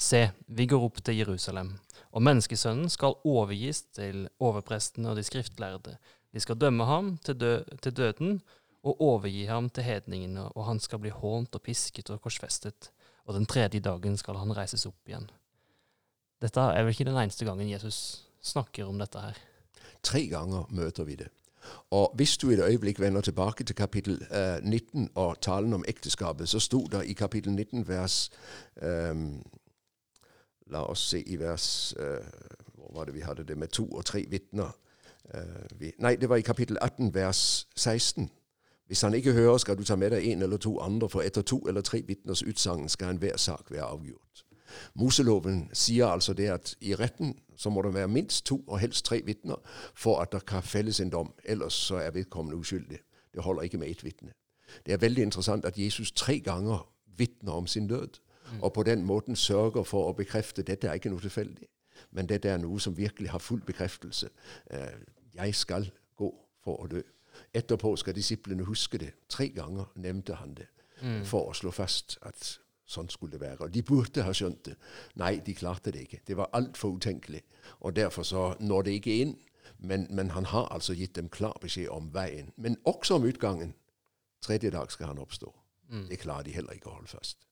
Se, 0.00 0.30
vi 0.48 0.64
går 0.64 0.80
opp 0.80 1.02
til 1.04 1.18
Jerusalem, 1.18 1.74
og 2.16 2.22
menneskesønnen 2.24 2.88
skal 2.88 3.18
overgis 3.28 3.82
til 3.92 4.22
overprestene 4.40 5.10
og 5.10 5.18
de 5.18 5.24
skriftlærde. 5.28 5.98
De 6.32 6.40
skal 6.40 6.56
dømme 6.56 6.86
ham 6.88 7.10
til, 7.20 7.36
dø 7.36 7.50
til 7.84 7.92
døden 7.98 8.38
og 8.80 9.02
overgi 9.04 9.44
ham 9.44 9.68
til 9.68 9.84
hedningene, 9.84 10.46
og 10.56 10.64
han 10.70 10.80
skal 10.80 11.02
bli 11.02 11.12
hånt 11.12 11.52
og 11.52 11.62
pisket 11.66 12.08
og 12.08 12.22
korsfestet, 12.24 12.88
og 13.24 13.34
den 13.34 13.46
tredje 13.46 13.80
dagen 13.80 14.16
skal 14.16 14.38
han 14.40 14.56
reises 14.56 14.86
opp 14.86 15.08
igjen. 15.08 15.28
Dette 16.40 16.60
er 16.60 16.82
vel 16.82 16.94
ikke 16.94 17.08
den 17.08 17.18
eneste 17.20 17.44
gangen 17.44 17.68
Jesus 17.68 18.24
snakker 18.42 18.88
om 18.88 18.98
dette 18.98 19.20
her. 19.20 19.36
Tre 20.02 20.26
ganger 20.28 20.66
møter 20.72 21.04
vi 21.04 21.18
det. 21.20 21.28
Og 21.90 22.12
hvis 22.16 22.36
du 22.36 22.50
et 22.50 22.60
øyeblikk 22.64 23.00
vender 23.00 23.20
tilbake 23.20 23.64
til 23.64 23.76
kapittel 23.76 24.26
uh, 24.30 24.64
19 24.64 25.10
og 25.14 25.40
talen 25.40 25.72
om 25.72 25.84
ekteskapet, 25.88 26.48
så 26.48 26.58
sto 26.58 26.86
det 26.86 27.04
i 27.04 27.12
kapittel 27.12 27.52
19 27.52 27.88
vers 27.88 28.30
um, 28.82 29.42
La 30.66 30.78
oss 30.86 31.08
se 31.10 31.22
i 31.26 31.36
vers 31.38 31.94
uh, 31.98 32.26
Hvor 32.74 32.94
var 32.94 33.04
det 33.04 33.14
vi 33.14 33.20
hadde 33.20 33.44
det 33.44 33.58
med 33.58 33.68
to 33.68 33.88
og 33.88 34.04
tre 34.04 34.24
vitner? 34.28 34.70
Uh, 35.34 35.90
nei, 35.98 36.16
det 36.16 36.28
var 36.28 36.36
i 36.36 36.46
kapittel 36.46 36.78
18 36.80 37.14
vers 37.14 37.66
16. 37.76 38.30
Hvis 38.90 39.00
han 39.00 39.14
ikke 39.14 39.32
hører, 39.32 39.58
skal 39.58 39.78
du 39.78 39.84
ta 39.84 39.94
med 39.96 40.10
deg 40.10 40.24
en 40.26 40.42
eller 40.42 40.56
to 40.56 40.80
andre, 40.82 41.08
for 41.08 41.22
etter 41.22 41.42
to 41.46 41.60
eller 41.68 41.80
tre 41.80 42.00
vitners 42.06 42.42
utsagn 42.42 42.88
skal 42.88 43.12
enhver 43.14 43.36
sak 43.36 43.70
være 43.70 43.84
avgjort. 43.86 44.40
Moseloven 44.94 45.68
sier 45.72 46.06
altså 46.06 46.32
det 46.34 46.48
at 46.50 46.72
i 46.80 46.94
retten 46.98 47.36
så 47.56 47.70
må 47.70 47.82
det 47.82 47.94
være 47.94 48.08
minst 48.08 48.46
to 48.46 48.64
og 48.66 48.80
helst 48.82 49.04
tre 49.04 49.20
vitner 49.26 49.62
for 49.94 50.18
at 50.18 50.32
det 50.32 50.42
kan 50.46 50.62
felles 50.62 51.00
en 51.00 51.10
dom. 51.10 51.30
Ellers 51.44 51.72
så 51.72 52.00
er 52.02 52.10
vedkommende 52.10 52.58
uskyldig. 52.58 52.98
Det 53.34 53.42
holder 53.42 53.62
ikke 53.62 53.78
med 53.78 53.90
ett 53.90 54.04
vitne. 54.04 54.32
Det 54.86 54.92
er 54.92 54.98
veldig 54.98 55.22
interessant 55.22 55.64
at 55.64 55.78
Jesus 55.78 56.12
tre 56.12 56.40
ganger 56.40 56.92
vitner 57.16 57.52
om 57.52 57.66
sin 57.66 57.86
død, 57.86 58.18
mm. 58.52 58.62
og 58.62 58.72
på 58.72 58.82
den 58.82 59.04
måten 59.04 59.36
sørger 59.36 59.82
for 59.82 60.10
å 60.10 60.16
bekrefte 60.18 60.66
dette 60.66 60.88
er 60.90 60.98
ikke 60.98 61.14
noe 61.14 61.22
tilfeldig, 61.22 61.70
men 62.10 62.26
dette 62.26 62.50
er 62.50 62.58
noe 62.58 62.80
som 62.80 62.98
virkelig 62.98 63.30
har 63.30 63.38
full 63.38 63.62
bekreftelse. 63.66 64.30
Eh, 64.70 64.98
jeg 65.34 65.54
skal 65.54 65.90
gå 66.16 66.34
for 66.64 66.82
å 66.82 66.90
dø. 66.90 67.06
Etterpå 67.54 67.96
skal 67.96 68.14
disiplene 68.14 68.64
huske 68.64 68.98
det. 68.98 69.12
Tre 69.28 69.48
ganger 69.54 69.90
nevnte 69.94 70.38
han 70.38 70.54
det 70.54 70.68
mm. 71.02 71.24
for 71.26 71.50
å 71.50 71.56
slå 71.56 71.72
fast 71.74 72.18
at 72.22 72.58
Sånn 72.90 73.06
skulle 73.06 73.36
det 73.36 73.44
være. 73.44 73.68
Og 73.68 73.70
de 73.70 73.84
burde 73.86 74.24
ha 74.26 74.32
skjønt 74.34 74.64
det. 74.66 74.72
Nei, 75.20 75.36
de 75.46 75.54
klarte 75.54 75.92
det 75.94 76.08
ikke. 76.08 76.18
Det 76.26 76.34
var 76.34 76.50
altfor 76.58 76.96
utenkelig. 76.98 77.44
Og 77.86 77.94
derfor 77.94 78.26
så 78.26 78.48
når 78.58 78.88
det 78.88 78.94
ikke 78.98 79.18
inn. 79.22 79.36
Men, 79.78 80.08
men, 80.10 80.32
han 80.34 80.48
har 80.50 80.66
altså 80.74 80.96
gitt 80.98 81.14
dem 81.16 81.28
klar 81.32 81.54
beskjed 81.62 81.86
om 81.94 82.08
veien. 82.12 82.50
Men 82.58 82.80
også 82.90 83.20
om 83.20 83.28
utgangen. 83.30 83.76
Tredje 84.42 84.72
dag 84.74 84.90
skal 84.90 85.12
han 85.12 85.22
oppstå. 85.22 85.52
Mm. 85.92 86.08
Det 86.08 86.18
klarer 86.18 86.48
de 86.48 86.56
heller 86.56 86.74
ikke 86.74 86.90
å 86.90 86.96
holde 86.96 87.12
fast. 87.12 87.46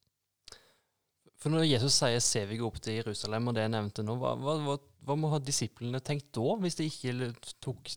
For 1.39 1.55
når 1.55 1.69
Jesus 1.69 1.95
sier 1.95 2.19
'se 2.19 2.45
vi 2.51 2.59
gå 2.59 2.67
opp 2.67 2.81
til 2.83 2.99
Jerusalem', 2.99 3.49
og 3.49 3.55
det 3.55 3.63
jeg 3.63 3.71
nevnte 3.71 4.03
nå, 4.03 4.17
hva, 4.19 4.35
hva, 4.35 4.79
hva 5.07 5.15
må 5.15 5.31
ha 5.31 5.39
disiplene 5.39 6.01
tenkt 6.01 6.33
da, 6.35 6.57
hvis 6.59 6.75
de 6.75 6.89
ikke 6.91 7.31
tok 7.63 7.93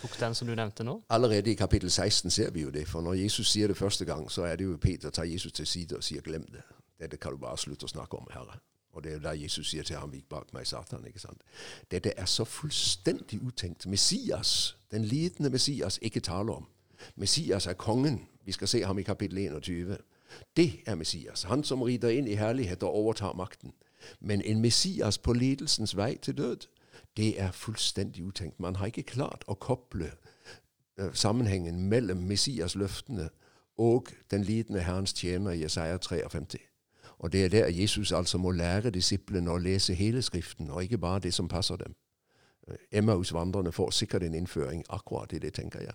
tok 0.00 0.20
den 0.20 0.34
som 0.34 0.48
du 0.48 0.54
nevnte 0.54 0.84
nå? 0.84 1.02
Allerede 1.10 1.50
i 1.50 1.54
kapittel 1.54 1.90
16 1.90 2.30
ser 2.30 2.50
vi 2.50 2.62
jo 2.62 2.70
det. 2.70 2.88
For 2.88 3.00
når 3.00 3.14
Jesus 3.14 3.50
sier 3.50 3.68
det 3.68 3.76
første 3.76 4.04
gang, 4.04 4.30
så 4.30 4.42
er 4.42 4.56
det 4.56 4.64
jo 4.64 4.76
Peter 4.76 5.10
tar 5.10 5.24
Jesus 5.24 5.52
til 5.52 5.66
side 5.66 5.96
og 5.96 6.04
sier 6.04 6.20
'glem 6.20 6.46
det'. 6.52 6.74
Dette 7.00 7.16
kan 7.16 7.32
du 7.32 7.38
bare 7.38 7.58
slutte 7.58 7.84
å 7.84 7.88
snakke 7.88 8.18
om, 8.18 8.26
Herre. 8.30 8.58
Og 8.92 9.04
det 9.04 9.10
er 9.10 9.14
jo 9.14 9.22
da 9.22 9.30
Jesus 9.30 9.70
sier 9.70 9.82
til 9.82 9.96
ham, 9.96 10.12
vik 10.12 10.28
bak 10.28 10.52
meg, 10.52 10.66
Satan. 10.66 11.06
ikke 11.06 11.18
sant? 11.20 11.40
Dette 11.90 12.12
er 12.16 12.24
så 12.24 12.44
fullstendig 12.44 13.42
utenkt. 13.42 13.86
Messias, 13.86 14.76
den 14.90 15.04
lidende 15.04 15.50
Messias, 15.50 15.98
ikke 16.02 16.20
taler 16.20 16.52
om. 16.52 16.66
Messias 17.16 17.66
er 17.66 17.72
kongen. 17.72 18.28
Vi 18.44 18.52
skal 18.52 18.68
se 18.68 18.82
ham 18.82 18.98
i 18.98 19.02
kapittel 19.02 19.38
21. 19.38 19.98
Det 20.56 20.80
er 20.86 20.94
Messias. 20.94 21.42
Han 21.42 21.64
som 21.64 21.82
rider 21.82 22.08
inn 22.08 22.26
i 22.26 22.34
herlighet 22.34 22.82
og 22.82 22.94
overtar 22.94 23.32
makten. 23.32 23.72
Men 24.20 24.42
en 24.42 24.60
Messias 24.60 25.18
på 25.18 25.32
lidelsens 25.32 25.96
vei 25.96 26.18
til 26.22 26.36
død, 26.36 26.66
det 27.16 27.40
er 27.40 27.52
fullstendig 27.52 28.24
utenkt. 28.24 28.60
Man 28.60 28.76
har 28.76 28.86
ikke 28.86 29.02
klart 29.02 29.44
å 29.46 29.54
koble 29.54 30.12
uh, 31.00 31.12
sammenhengen 31.12 31.88
mellom 31.88 32.24
Messias-løftene 32.28 33.28
og 33.78 34.12
den 34.30 34.42
lidende 34.42 34.80
Herrens 34.80 35.12
tjener 35.12 35.52
Jesaja 35.52 35.98
53. 35.98 36.60
Og 37.18 37.32
det 37.32 37.44
er 37.44 37.48
der 37.48 37.68
Jesus 37.68 38.12
altså 38.12 38.38
må 38.38 38.50
lære 38.50 38.90
disiplene 38.90 39.50
å 39.50 39.58
lese 39.58 39.94
hele 39.94 40.22
Skriften, 40.22 40.70
og 40.70 40.82
ikke 40.82 40.98
bare 40.98 41.20
det 41.20 41.34
som 41.34 41.48
passer 41.48 41.76
dem. 41.76 41.94
Eh, 42.68 42.98
Emmaus-vandrerne 42.98 43.72
får 43.72 43.90
sikkert 43.90 44.22
en 44.22 44.34
innføring 44.34 44.84
akkurat 44.90 45.32
i 45.32 45.38
det, 45.38 45.54
tenker 45.54 45.80
jeg. 45.80 45.94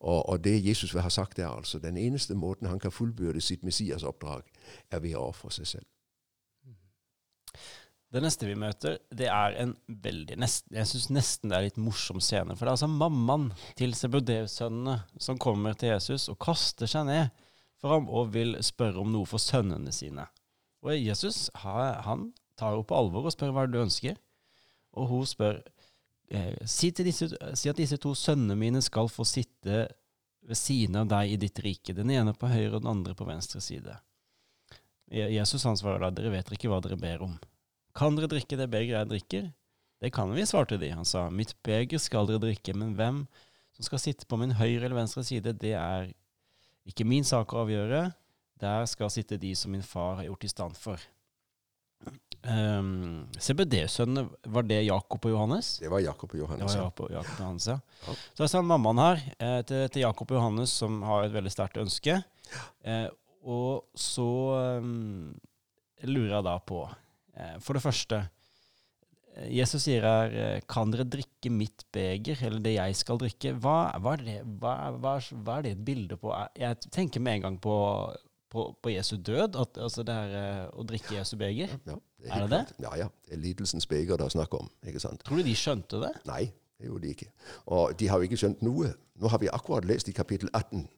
Og, 0.00 0.28
og, 0.28 0.44
det 0.44 0.66
Jesus 0.66 0.94
vil 0.94 1.02
ha 1.02 1.08
sagt, 1.08 1.38
er 1.38 1.48
altså 1.48 1.78
den 1.78 1.96
eneste 1.96 2.34
måten 2.34 2.66
han 2.66 2.78
kan 2.78 2.92
fullbyrde 2.92 3.40
sitt 3.40 3.62
Messias-oppdrag, 3.62 4.42
er 4.90 4.98
ved 5.00 5.16
å 5.16 5.28
ofre 5.28 5.50
seg 5.50 5.66
selv. 5.66 5.86
Det 8.08 8.22
neste 8.24 8.46
vi 8.48 8.54
møter, 8.56 8.96
det 9.12 9.26
er 9.28 9.56
en 9.60 9.74
veldig 9.86 10.38
nesten, 10.40 10.72
Jeg 10.72 10.88
syns 10.88 11.10
nesten 11.12 11.50
det 11.50 11.58
er 11.58 11.66
litt 11.66 11.80
morsom 11.80 12.22
scene. 12.24 12.54
For 12.56 12.64
det 12.64 12.70
er 12.70 12.76
altså 12.78 12.88
mammaen 12.88 13.50
til 13.76 13.92
Sebudeus-sønnene 13.96 15.02
som 15.20 15.40
kommer 15.40 15.76
til 15.76 15.92
Jesus 15.92 16.30
og 16.32 16.38
kaster 16.40 16.88
seg 16.88 17.04
ned 17.10 17.28
for 17.78 17.92
ham 17.92 18.08
og 18.08 18.32
vil 18.32 18.56
spørre 18.64 19.02
om 19.02 19.12
noe 19.12 19.28
for 19.28 19.42
sønnene 19.42 19.92
sine. 19.92 20.24
Og 20.80 20.96
Jesus 20.96 21.50
han 21.60 22.30
tar 22.56 22.72
henne 22.72 22.88
på 22.88 22.96
alvor 22.96 23.28
og 23.28 23.34
spør 23.34 23.52
hva 23.52 23.66
du 23.68 23.76
ønsker. 23.82 24.16
Og 24.96 25.10
hun 25.12 25.28
spør 25.28 25.60
eh, 26.32 26.56
si, 26.64 26.90
disse, 26.96 27.28
si, 27.28 27.68
at 27.68 27.76
disse 27.76 28.00
to 28.00 28.14
sønnene 28.16 28.56
mine 28.56 28.80
skal 28.82 29.12
få 29.12 29.26
sitte 29.28 29.84
ved 30.48 30.56
siden 30.56 30.96
av 30.96 31.12
deg 31.12 31.34
i 31.34 31.38
ditt 31.44 31.60
rike, 31.60 31.92
den 31.92 32.08
ene 32.14 32.32
på 32.32 32.48
høyre 32.48 32.78
og 32.78 32.86
den 32.86 32.94
andre 32.94 33.12
på 33.18 33.28
venstre 33.28 33.60
side. 33.60 33.98
Jesus 35.12 35.64
han 35.68 35.76
svarer 35.76 36.06
da, 36.06 36.12
dere 36.16 36.32
vet 36.32 36.50
ikke 36.56 36.72
hva 36.72 36.80
dere 36.84 36.96
ber 37.00 37.24
om. 37.28 37.36
Kan 37.98 38.18
dere 38.18 38.30
drikke 38.30 38.58
det 38.60 38.68
begeret 38.70 39.02
jeg 39.02 39.10
drikker? 39.12 39.50
Det 39.98 40.12
kan 40.14 40.30
vi, 40.30 40.46
svarte 40.46 40.78
de. 40.78 40.92
Han 40.94 41.06
sa, 41.08 41.26
mitt 41.34 41.56
beger 41.66 41.98
skal 41.98 42.28
dere 42.28 42.42
drikke, 42.44 42.74
men 42.78 42.94
hvem 42.98 43.24
som 43.74 43.86
skal 43.86 44.02
sitte 44.02 44.26
på 44.30 44.38
min 44.38 44.54
høyre 44.58 44.86
eller 44.86 45.00
venstre 45.00 45.24
side, 45.26 45.56
det 45.58 45.74
er 45.74 46.12
ikke 46.88 47.06
min 47.06 47.26
sak 47.26 47.52
å 47.54 47.64
avgjøre. 47.64 48.08
Der 48.58 48.86
skal 48.90 49.10
sitte 49.10 49.38
de 49.38 49.52
som 49.58 49.74
min 49.74 49.86
far 49.86 50.20
har 50.20 50.28
gjort 50.28 50.46
i 50.46 50.50
stand 50.50 50.78
for. 50.78 51.02
Um, 52.46 53.26
CBD-sønnene, 53.34 54.28
var 54.46 54.66
det 54.66 54.84
Jakob 54.86 55.26
og 55.26 55.34
Johannes? 55.34 55.72
Det 55.82 55.90
var 55.90 56.02
Jakob 56.04 56.30
og 56.34 56.38
Johannes. 56.38 56.74
ja. 56.74 56.84
Jakob, 56.86 57.10
Jakob 57.10 57.34
og 57.34 57.42
Johannes, 57.42 57.66
ja. 57.66 57.78
Ja. 58.06 58.14
Så 58.38 58.46
er 58.46 58.52
sa 58.52 58.62
mammaen 58.62 59.02
her, 59.02 59.24
eh, 59.38 59.58
til, 59.66 59.88
til 59.90 60.04
Jakob 60.06 60.30
og 60.30 60.38
Johannes, 60.38 60.70
som 60.70 61.02
har 61.02 61.26
et 61.26 61.34
veldig 61.34 61.52
sterkt 61.52 61.82
ønske. 61.82 62.20
Eh, 62.86 63.08
og 63.42 63.90
så 63.98 64.30
um, 64.78 65.34
lurer 66.06 66.38
jeg 66.38 66.46
da 66.46 66.56
på, 66.62 66.84
for 67.62 67.78
det 67.78 67.82
første 67.84 68.18
eh, 69.36 69.48
Jesus 69.54 69.84
sier 69.86 70.02
her 70.06 70.32
eh, 70.34 70.60
Kan 70.70 70.90
dere 70.94 71.04
drikke 71.06 71.50
mitt 71.54 71.84
beger, 71.94 72.40
eller 72.48 72.62
det 72.64 72.72
jeg 72.76 72.96
skal 72.98 73.20
drikke? 73.22 73.52
Hva, 73.62 73.76
hva, 74.02 74.16
er, 74.18 74.24
det, 74.26 74.38
hva, 74.62 74.72
hva, 74.98 75.16
er- 75.20 75.58
er 75.58 75.66
det 75.68 75.74
et 75.76 75.84
bilde 75.86 76.16
på? 76.18 76.32
Jeg- 76.58 76.90
tenker 76.94 77.20
med 77.22 77.38
en 77.38 77.46
gang 77.48 77.58
på, 77.62 77.76
på, 78.50 78.64
på 78.82 78.90
Jesu 78.94 79.16
død, 79.16 79.56
at, 79.60 79.78
altså 79.78 80.02
det 80.06 80.14
her 80.18 80.36
eh, 80.42 80.62
å 80.74 80.86
drikke 80.88 81.18
Jesu 81.18 81.36
beger. 81.40 81.76
Ja, 81.86 81.98
det 82.18 82.30
Er 82.32 82.34
helt 82.40 82.50
det 82.50 82.62
klart. 82.64 82.72
Ja, 82.82 82.94
ja. 83.04 83.08
Det 83.28 83.36
er 83.38 83.44
lidelsens 83.44 83.86
beger 83.86 84.16
det 84.18 84.26
er 84.26 84.34
snakk 84.34 84.54
om. 84.58 84.70
ikke 84.86 85.00
sant? 85.04 85.22
Tror 85.24 85.38
du 85.42 85.46
de 85.46 85.54
skjønte 85.54 86.00
det? 86.02 86.14
Nei, 86.26 86.48
det 86.78 86.88
gjorde 86.90 87.04
de 87.06 87.12
ikke. 87.14 87.30
Og 87.66 87.92
de 88.00 88.08
har 88.10 88.18
jo 88.18 88.26
ikke 88.30 88.40
skjønt 88.40 88.62
noe. 88.66 88.90
Nå 89.18 89.30
har 89.30 89.38
vi 89.42 89.50
akkurat 89.52 89.86
lest 89.86 90.08
i 90.10 90.16
kapittel 90.16 90.50
18 90.54 90.88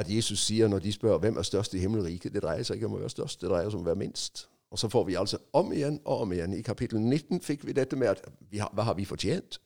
at 0.00 0.08
Jesus 0.08 0.40
sier 0.40 0.70
når 0.72 0.80
de 0.86 0.92
spør 0.94 1.18
hvem 1.20 1.36
er 1.36 1.44
størst 1.44 1.74
i 1.76 1.80
himmelriket, 1.82 2.32
det 2.32 2.40
dreier 2.40 2.64
seg 2.64 2.78
ikke 2.78 2.88
om 2.88 2.94
å 2.96 3.00
være 3.02 3.12
størst, 3.12 3.42
det 3.42 3.50
dreier 3.52 3.68
seg 3.68 3.76
om 3.76 3.82
å 3.84 3.90
være 3.90 4.00
minst. 4.00 4.46
Og 4.72 4.78
så 4.78 4.88
får 4.88 5.04
vi 5.04 5.14
altså 5.20 5.38
om 5.52 5.72
igjen 5.72 6.00
og 6.04 6.20
om 6.20 6.32
igjen. 6.32 6.54
I 6.56 6.62
kapittel 6.64 7.00
19 7.00 7.42
fikk 7.44 7.66
vi 7.66 7.72
dette 7.76 7.96
med 7.96 8.08
at 8.08 8.24
har, 8.56 8.70
hva 8.72 8.82
har 8.88 8.94
vi 8.96 9.04
fortjent? 9.04 9.60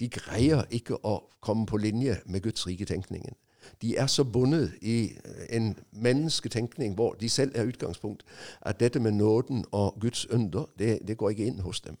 De 0.00 0.08
greier 0.10 0.64
ikke 0.70 0.98
å 1.06 1.20
komme 1.40 1.66
på 1.66 1.78
linje 1.78 2.16
med 2.26 2.42
Guds 2.42 2.66
rike 2.66 2.84
tenkningen. 2.84 3.38
De 3.82 3.96
er 3.96 4.06
så 4.06 4.24
bundet 4.24 4.72
i 4.82 5.12
en 5.50 5.76
mennesketenkning 5.92 6.94
hvor 6.98 7.14
de 7.20 7.28
selv 7.28 7.52
er 7.54 7.68
utgangspunkt, 7.70 8.24
at 8.60 8.80
dette 8.80 9.00
med 9.00 9.12
nåden 9.12 9.64
og 9.70 10.00
Guds 10.00 10.26
under, 10.30 10.66
det, 10.78 10.98
det 11.08 11.16
går 11.16 11.30
ikke 11.30 11.46
inn 11.46 11.60
hos 11.60 11.80
dem. 11.80 11.98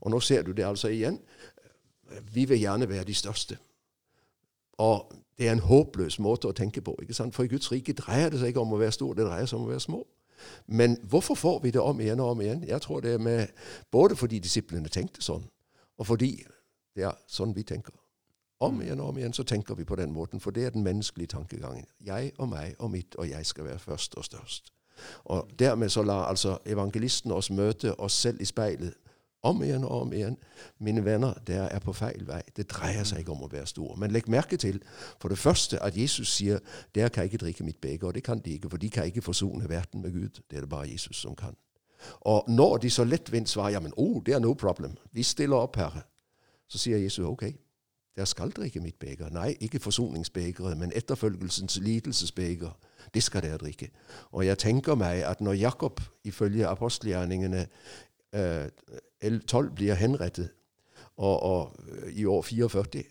Og 0.00 0.10
nå 0.10 0.20
ser 0.20 0.42
du 0.42 0.52
det 0.52 0.64
altså 0.64 0.88
igjen. 0.88 1.18
Vi 2.32 2.44
vil 2.44 2.58
gjerne 2.60 2.88
være 2.88 3.04
de 3.04 3.14
største. 3.14 3.58
Og 4.78 5.12
det 5.38 5.48
er 5.48 5.52
en 5.52 5.68
håpløs 5.68 6.18
måte 6.18 6.48
å 6.48 6.56
tenke 6.56 6.80
på. 6.80 6.96
ikke 7.02 7.14
sant? 7.14 7.34
For 7.34 7.44
i 7.44 7.52
Guds 7.52 7.72
rike 7.72 7.92
dreier 7.92 8.30
det 8.30 8.40
seg 8.40 8.54
ikke 8.54 8.64
om 8.64 8.72
å 8.72 8.80
være 8.80 8.96
stor, 8.96 9.14
det 9.14 9.26
dreier 9.28 9.46
seg 9.46 9.58
om 9.58 9.68
å 9.68 9.74
være 9.74 9.84
små. 9.84 10.00
Men 10.66 10.98
hvorfor 11.02 11.34
får 11.34 11.58
vi 11.62 11.70
det 11.70 11.80
om 11.80 12.00
igjen 12.00 12.20
og 12.20 12.30
om 12.30 12.40
igjen? 12.40 12.64
Jeg 12.68 12.82
tror 12.82 13.00
det 13.00 13.12
er 13.14 13.18
med, 13.18 13.46
både 13.90 14.16
fordi 14.16 14.38
disiplene 14.38 14.88
tenkte 14.88 15.22
sånn, 15.22 15.44
og 15.98 16.06
fordi 16.06 16.34
det 16.96 17.04
er 17.04 17.18
sånn 17.26 17.54
vi 17.56 17.62
tenker. 17.62 17.94
Om 18.60 18.82
igjen 18.82 19.00
og 19.00 19.08
om 19.08 19.18
igjen 19.18 19.32
så 19.32 19.42
tenker 19.42 19.74
vi 19.74 19.84
på 19.88 19.96
den 19.96 20.12
måten, 20.12 20.40
for 20.40 20.50
det 20.50 20.64
er 20.64 20.70
den 20.70 20.84
menneskelige 20.84 21.32
tankegangen. 21.32 21.86
Jeg 22.04 22.32
og 22.38 22.48
meg 22.48 22.74
og 22.78 22.90
mitt 22.90 23.14
og 23.16 23.28
jeg 23.30 23.46
skal 23.46 23.64
være 23.64 23.78
først 23.78 24.14
og 24.20 24.24
størst. 24.24 24.72
Og 25.24 25.48
dermed 25.58 25.88
så 25.88 26.02
lar 26.02 26.28
altså 26.28 26.58
evangelisten 26.66 27.32
oss 27.32 27.50
møte 27.50 27.94
oss 28.00 28.12
selv 28.12 28.40
i 28.40 28.44
speilet 28.44 28.94
om 29.42 29.62
igjen 29.62 29.84
og 29.84 30.02
om 30.02 30.12
igjen. 30.12 30.36
Mine 30.78 31.04
venner, 31.04 31.34
dere 31.46 31.68
er 31.72 31.78
på 31.78 31.92
feil 31.92 32.26
vei. 32.28 32.42
Det 32.56 32.68
dreier 32.70 33.04
seg 33.08 33.22
ikke 33.22 33.32
om 33.32 33.46
å 33.46 33.50
være 33.52 33.66
stor. 33.66 33.96
Men 33.96 34.12
legg 34.12 34.28
merke 34.28 34.56
til 34.60 34.82
for 35.20 35.32
det 35.32 35.38
første 35.38 35.80
at 35.82 35.96
Jesus 35.96 36.28
sier 36.36 36.60
dere 36.94 37.08
kan 37.08 37.24
ikke 37.24 37.40
drikke 37.44 37.64
mitt 37.64 37.80
beger. 37.80 38.10
Og 38.10 38.14
det 38.14 38.24
kan 38.24 38.38
de 38.38 38.58
ikke, 38.58 38.70
for 38.70 38.82
de 38.82 38.90
kan 38.90 39.08
ikke 39.08 39.24
forsone 39.24 39.68
verden 39.68 40.02
med 40.02 40.12
Gud. 40.12 40.42
Det 40.50 40.56
er 40.56 40.66
det 40.66 40.72
bare 40.72 40.90
Jesus 40.92 41.16
som 41.16 41.36
kan. 41.36 41.56
Og 42.20 42.44
når 42.48 42.76
de 42.76 42.90
så 42.90 43.04
lettvint 43.04 43.48
svarer 43.48 43.70
ja, 43.70 43.80
men 43.80 43.92
oh, 43.96 44.22
det 44.26 44.34
er 44.34 44.38
no 44.38 44.54
problem, 44.54 44.96
vi 45.12 45.22
stiller 45.22 45.56
opp, 45.56 45.76
Herre, 45.76 46.02
så 46.68 46.78
sier 46.78 46.98
Jesus 46.98 47.26
ok, 47.26 47.44
dere 48.16 48.26
skal 48.26 48.50
drikke 48.50 48.80
mitt 48.80 48.98
beger. 48.98 49.30
Nei, 49.30 49.54
ikke 49.60 49.80
forsoningsbegeret, 49.80 50.78
men 50.78 50.92
etterfølgelsens 50.96 51.78
lidelsesbeger. 51.80 52.72
Det 53.14 53.22
skal 53.22 53.42
dere 53.42 53.58
drikke. 53.58 53.88
Og 54.32 54.46
jeg 54.46 54.58
tenker 54.58 54.94
meg 54.94 55.22
at 55.24 55.40
når 55.40 55.52
Jakob 55.52 56.00
ifølge 56.24 56.66
apostelgjerningene 56.66 57.66
L12 58.32 59.74
blir 59.74 59.94
henrettet 59.94 60.50
og, 61.16 61.42
og 61.42 61.76
øh, 61.88 62.12
i 62.12 62.24
år 62.24 62.42
44, 62.42 63.02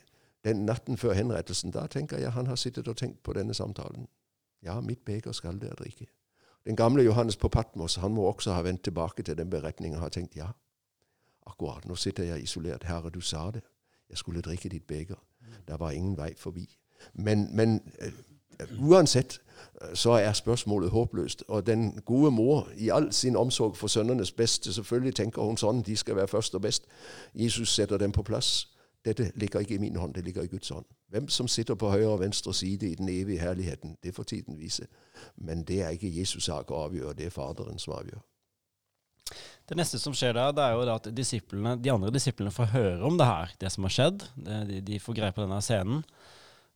den 0.43 0.65
natten 0.65 0.97
før 0.97 1.13
henrettelsen, 1.13 1.71
da 1.71 1.87
tenker 1.87 2.17
jeg 2.17 2.31
han 2.31 2.47
har 2.47 2.55
sittet 2.55 2.87
og 2.87 2.97
tenkt 2.97 3.23
på 3.23 3.33
denne 3.33 3.53
samtalen. 3.53 4.07
Ja, 4.63 4.79
mitt 4.81 5.05
beger 5.05 5.31
skal 5.31 5.61
dere 5.61 5.75
drikke. 5.75 6.07
Den 6.65 6.75
gamle 6.75 7.03
Johannes 7.03 7.35
på 7.35 7.47
Patmos 7.47 7.95
han 7.95 8.11
må 8.11 8.23
også 8.23 8.51
ha 8.51 8.61
vendt 8.61 8.83
tilbake 8.83 9.23
til 9.23 9.37
den 9.37 9.49
beretningen 9.49 9.97
og 9.97 10.01
har 10.01 10.09
tenkt 10.09 10.35
ja, 10.35 10.47
akkurat, 11.45 11.85
nå 11.85 11.95
sitter 11.95 12.23
jeg 12.23 12.43
isolert. 12.43 12.83
Herre, 12.83 13.09
du 13.09 13.21
sa 13.21 13.51
det. 13.51 13.61
Jeg 14.09 14.17
skulle 14.17 14.41
drikke 14.41 14.69
ditt 14.69 14.87
beger. 14.87 15.15
Der 15.67 15.77
var 15.77 15.91
ingen 15.91 16.17
vei 16.17 16.33
forbi. 16.37 16.77
Men, 17.13 17.55
men 17.55 17.81
uh, 18.01 18.89
uansett 18.89 19.39
øh, 19.39 19.48
så 19.93 20.11
er 20.11 20.33
spørsmålet 20.33 20.89
håpløst. 20.89 21.43
Og 21.47 21.67
den 21.67 22.01
gode 22.05 22.31
mor, 22.31 22.67
i 22.77 22.89
all 22.89 23.13
sin 23.13 23.35
omsorg 23.35 23.77
for 23.77 23.87
sønnenes 23.87 24.31
beste, 24.31 24.73
selvfølgelig 24.73 25.15
tenker 25.15 25.41
hun 25.41 25.57
sånn, 25.57 25.83
de 25.85 25.95
skal 25.97 26.15
være 26.15 26.27
først 26.27 26.55
og 26.55 26.61
best. 26.61 26.87
Jesus 27.33 27.73
setter 27.75 27.97
dem 27.97 28.11
på 28.11 28.23
plass. 28.23 28.67
Dette 29.05 29.31
ligger 29.35 29.63
ikke 29.63 29.77
i 29.77 29.81
min 29.81 29.95
hånd, 29.95 30.13
det 30.13 30.25
ligger 30.25 30.43
i 30.43 30.51
Guds 30.51 30.69
hånd. 30.69 30.85
Hvem 31.09 31.29
som 31.31 31.47
sitter 31.47 31.75
på 31.79 31.89
høyre 31.89 32.09
og 32.09 32.19
venstre 32.19 32.53
side 32.53 32.89
i 32.89 32.95
den 32.95 33.09
evige 33.09 33.39
herligheten, 33.39 33.95
det 34.03 34.15
får 34.15 34.23
tiden 34.23 34.59
vise. 34.59 34.87
Men 35.35 35.63
det 35.63 35.81
er 35.81 35.95
ikke 35.95 36.11
Jesus 36.11 36.49
sak 36.49 36.71
å 36.71 36.83
avgjøre, 36.89 37.15
det 37.15 37.29
er 37.29 37.33
Faderen 37.33 37.79
som 37.79 37.95
avgjør. 37.95 38.19
Det 39.69 39.77
neste 39.77 39.99
som 40.01 40.15
skjer 40.17 40.33
da, 40.33 40.49
det 40.51 40.65
er 40.65 40.73
jo 40.73 40.85
at 40.89 41.07
de 41.85 41.91
andre 41.93 42.11
disiplene 42.11 42.51
får 42.51 42.71
høre 42.73 43.03
om 43.05 43.17
det 43.17 43.27
her, 43.29 43.51
det 43.61 43.71
som 43.71 43.85
har 43.85 43.93
skjedd. 43.93 44.25
De, 44.35 44.79
de 44.81 44.99
får 44.99 45.19
greie 45.21 45.35
på 45.35 45.45
denne 45.45 45.61
scenen 45.61 46.01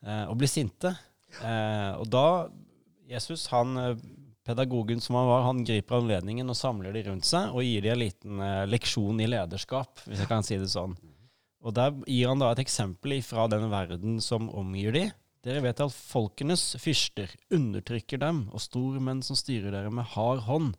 eh, 0.05 0.25
og 0.29 0.37
blir 0.37 0.51
sinte. 0.51 0.93
Eh, 1.41 1.91
og 1.97 2.05
da 2.13 2.25
Jesus, 3.09 3.47
han, 3.51 3.77
eh, 3.77 3.97
pedagogen 4.45 5.01
som 5.01 5.15
han 5.15 5.27
var, 5.27 5.41
han 5.47 5.63
griper 5.65 5.99
anledningen 5.99 6.49
og 6.49 6.57
samler 6.57 6.93
de 6.95 7.03
rundt 7.07 7.27
seg 7.27 7.53
og 7.53 7.63
gir 7.63 7.83
de 7.83 7.91
en 7.93 8.01
liten 8.01 8.43
eh, 8.43 8.63
leksjon 8.69 9.21
i 9.23 9.29
lederskap, 9.29 10.03
hvis 10.07 10.23
jeg 10.23 10.31
kan 10.31 10.45
si 10.45 10.59
det 10.59 10.71
sånn. 10.71 10.95
Og 11.63 11.75
der 11.75 11.93
gir 12.09 12.27
han 12.27 12.41
da 12.41 12.51
et 12.51 12.63
eksempel 12.63 13.15
fra 13.23 13.47
den 13.51 13.69
verden 13.71 14.19
som 14.23 14.49
omgir 14.51 14.95
de. 14.95 15.05
Dere 15.43 15.63
vet 15.63 15.81
at 15.83 15.95
folkenes 15.95 16.73
fyrster 16.79 17.31
undertrykker 17.51 18.19
dem, 18.19 18.45
og 18.51 18.63
stormenn 18.63 19.23
som 19.23 19.35
styrer 19.39 19.71
dere 19.75 19.91
med 19.91 20.07
hard 20.15 20.43
hånd. 20.47 20.73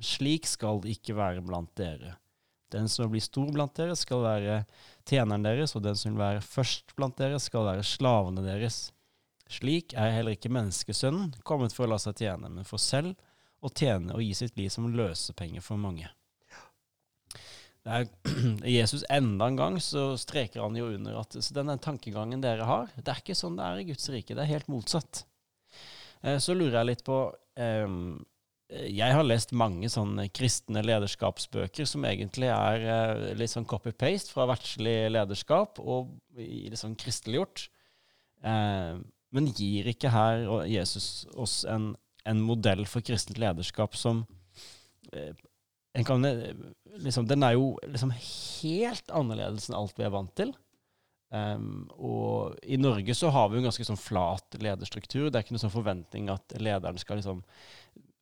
Slik 0.00 0.48
skal 0.48 0.80
det 0.84 0.96
ikke 0.98 1.16
være 1.16 1.44
blant 1.44 1.72
dere. 1.78 2.16
Den 2.72 2.88
som 2.90 3.10
blir 3.12 3.22
stor 3.22 3.52
blant 3.54 3.76
dere, 3.76 3.94
skal 3.96 4.24
være 4.24 4.58
tjeneren 5.06 5.44
deres, 5.44 5.76
og 5.76 5.84
den 5.84 5.96
som 5.96 6.12
vil 6.12 6.24
være 6.24 6.44
først 6.44 6.96
blant 6.98 7.16
dere, 7.20 7.38
skal 7.40 7.68
være 7.68 7.86
slavene 7.86 8.44
deres. 8.44 8.88
Slik 9.50 9.92
er 9.92 10.14
heller 10.14 10.36
ikke 10.36 10.52
menneskesønnen 10.52 11.34
kommet 11.44 11.74
for 11.76 11.86
å 11.86 11.94
la 11.94 11.98
seg 12.00 12.16
tjene, 12.22 12.48
men 12.48 12.66
for 12.68 12.80
selv 12.80 13.14
å 13.64 13.70
tjene 13.72 14.16
og 14.16 14.22
gi 14.24 14.32
sitt 14.36 14.56
liv 14.60 14.70
som 14.72 14.88
løsepenger 14.92 15.64
for 15.64 15.80
mange. 15.80 16.08
Er 17.84 18.06
Jesus 18.78 19.04
enda 19.12 19.50
en 19.50 19.58
gang 19.60 19.74
så 19.82 20.14
streker 20.20 20.62
han 20.64 20.76
jo 20.78 20.88
under 20.94 21.20
at 21.20 21.36
denne 21.52 21.76
tankegangen 21.84 22.40
dere 22.44 22.64
har, 22.68 22.92
det 22.96 23.12
er 23.12 23.20
ikke 23.20 23.36
sånn 23.36 23.58
det 23.58 23.66
er 23.66 23.82
i 23.82 23.88
Guds 23.90 24.08
rike. 24.12 24.36
Det 24.36 24.44
er 24.44 24.54
helt 24.54 24.70
motsatt. 24.72 25.24
Eh, 26.24 26.38
Så 26.40 26.56
lurer 26.56 26.80
jeg 26.80 26.90
litt 26.94 27.04
på 27.04 27.18
ehm, 27.60 28.24
Jeg 28.72 29.12
har 29.12 29.26
lest 29.26 29.52
mange 29.52 29.90
sånne 29.92 30.30
kristne 30.32 30.80
lederskapsbøker 30.84 31.84
som 31.88 32.06
egentlig 32.08 32.48
er 32.48 32.86
eh, 32.88 33.26
litt 33.36 33.52
sånn 33.52 33.68
copy-paste 33.68 34.32
fra 34.32 34.48
verdslig 34.48 35.12
lederskap 35.12 35.80
og 35.84 36.16
litt 36.40 36.80
sånn 36.80 36.96
kristeliggjort. 36.96 37.68
Eh, 38.48 38.96
Men 39.34 39.50
gir 39.50 39.90
ikke 39.90 40.12
her 40.14 40.44
Jesus 40.70 41.26
oss 41.34 41.62
en, 41.68 41.92
en 42.24 42.42
modell 42.44 42.84
for 42.86 43.04
kristent 43.04 43.40
lederskap 43.42 43.96
som 43.98 44.22
eh, 45.12 45.34
kan, 46.06 46.24
eh, 46.24 46.54
liksom, 47.02 47.26
Den 47.30 47.42
er 47.46 47.56
jo 47.56 47.74
liksom 47.86 48.14
helt 48.14 49.10
annerledes 49.14 49.68
enn 49.68 49.78
alt 49.78 49.98
vi 49.98 50.06
er 50.06 50.14
vant 50.14 50.34
til. 50.38 50.54
Um, 51.34 51.88
og 51.98 52.60
i 52.62 52.76
Norge 52.78 53.14
så 53.18 53.30
har 53.34 53.48
vi 53.50 53.58
en 53.58 53.66
ganske 53.66 53.86
sånn 53.86 53.98
flat 53.98 54.54
lederstruktur. 54.62 55.26
Det 55.28 55.38
er 55.38 55.46
ikke 55.46 55.56
noen 55.56 55.64
sånn 55.64 55.74
forventning 55.74 56.28
at 56.30 56.54
lederen 56.62 57.00
skal 57.00 57.18
liksom 57.18 57.40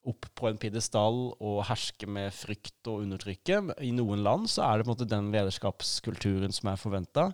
opp 0.08 0.26
på 0.38 0.48
en 0.48 0.58
pidestall 0.58 1.18
og 1.36 1.58
herske 1.68 2.08
med 2.10 2.32
frykt 2.34 2.88
og 2.90 3.04
undertrykke. 3.04 3.60
I 3.84 3.92
noen 3.94 4.24
land 4.24 4.48
så 4.50 4.64
er 4.66 4.78
det 4.78 4.86
på 4.86 4.90
en 4.90 4.94
måte 4.96 5.10
den 5.10 5.28
lederskapskulturen 5.34 6.56
som 6.56 6.72
er 6.72 6.80
forventa. 6.80 7.28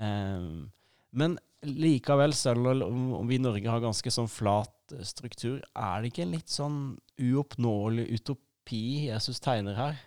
Um, 0.00 0.72
men 1.14 1.36
likevel, 1.64 2.34
selv 2.36 2.84
om 2.86 3.28
vi 3.28 3.38
i 3.38 3.42
Norge 3.42 3.70
har 3.70 3.82
ganske 3.82 4.10
sånn 4.12 4.30
flat 4.30 4.94
eh, 4.94 5.04
struktur, 5.06 5.62
er 5.74 6.02
det 6.02 6.12
ikke 6.12 6.26
en 6.26 6.34
litt 6.36 6.52
sånn 6.52 6.80
uoppnåelig 7.22 8.08
utopi 8.18 9.06
Jesus 9.08 9.40
tegner 9.44 9.78
her? 9.78 10.02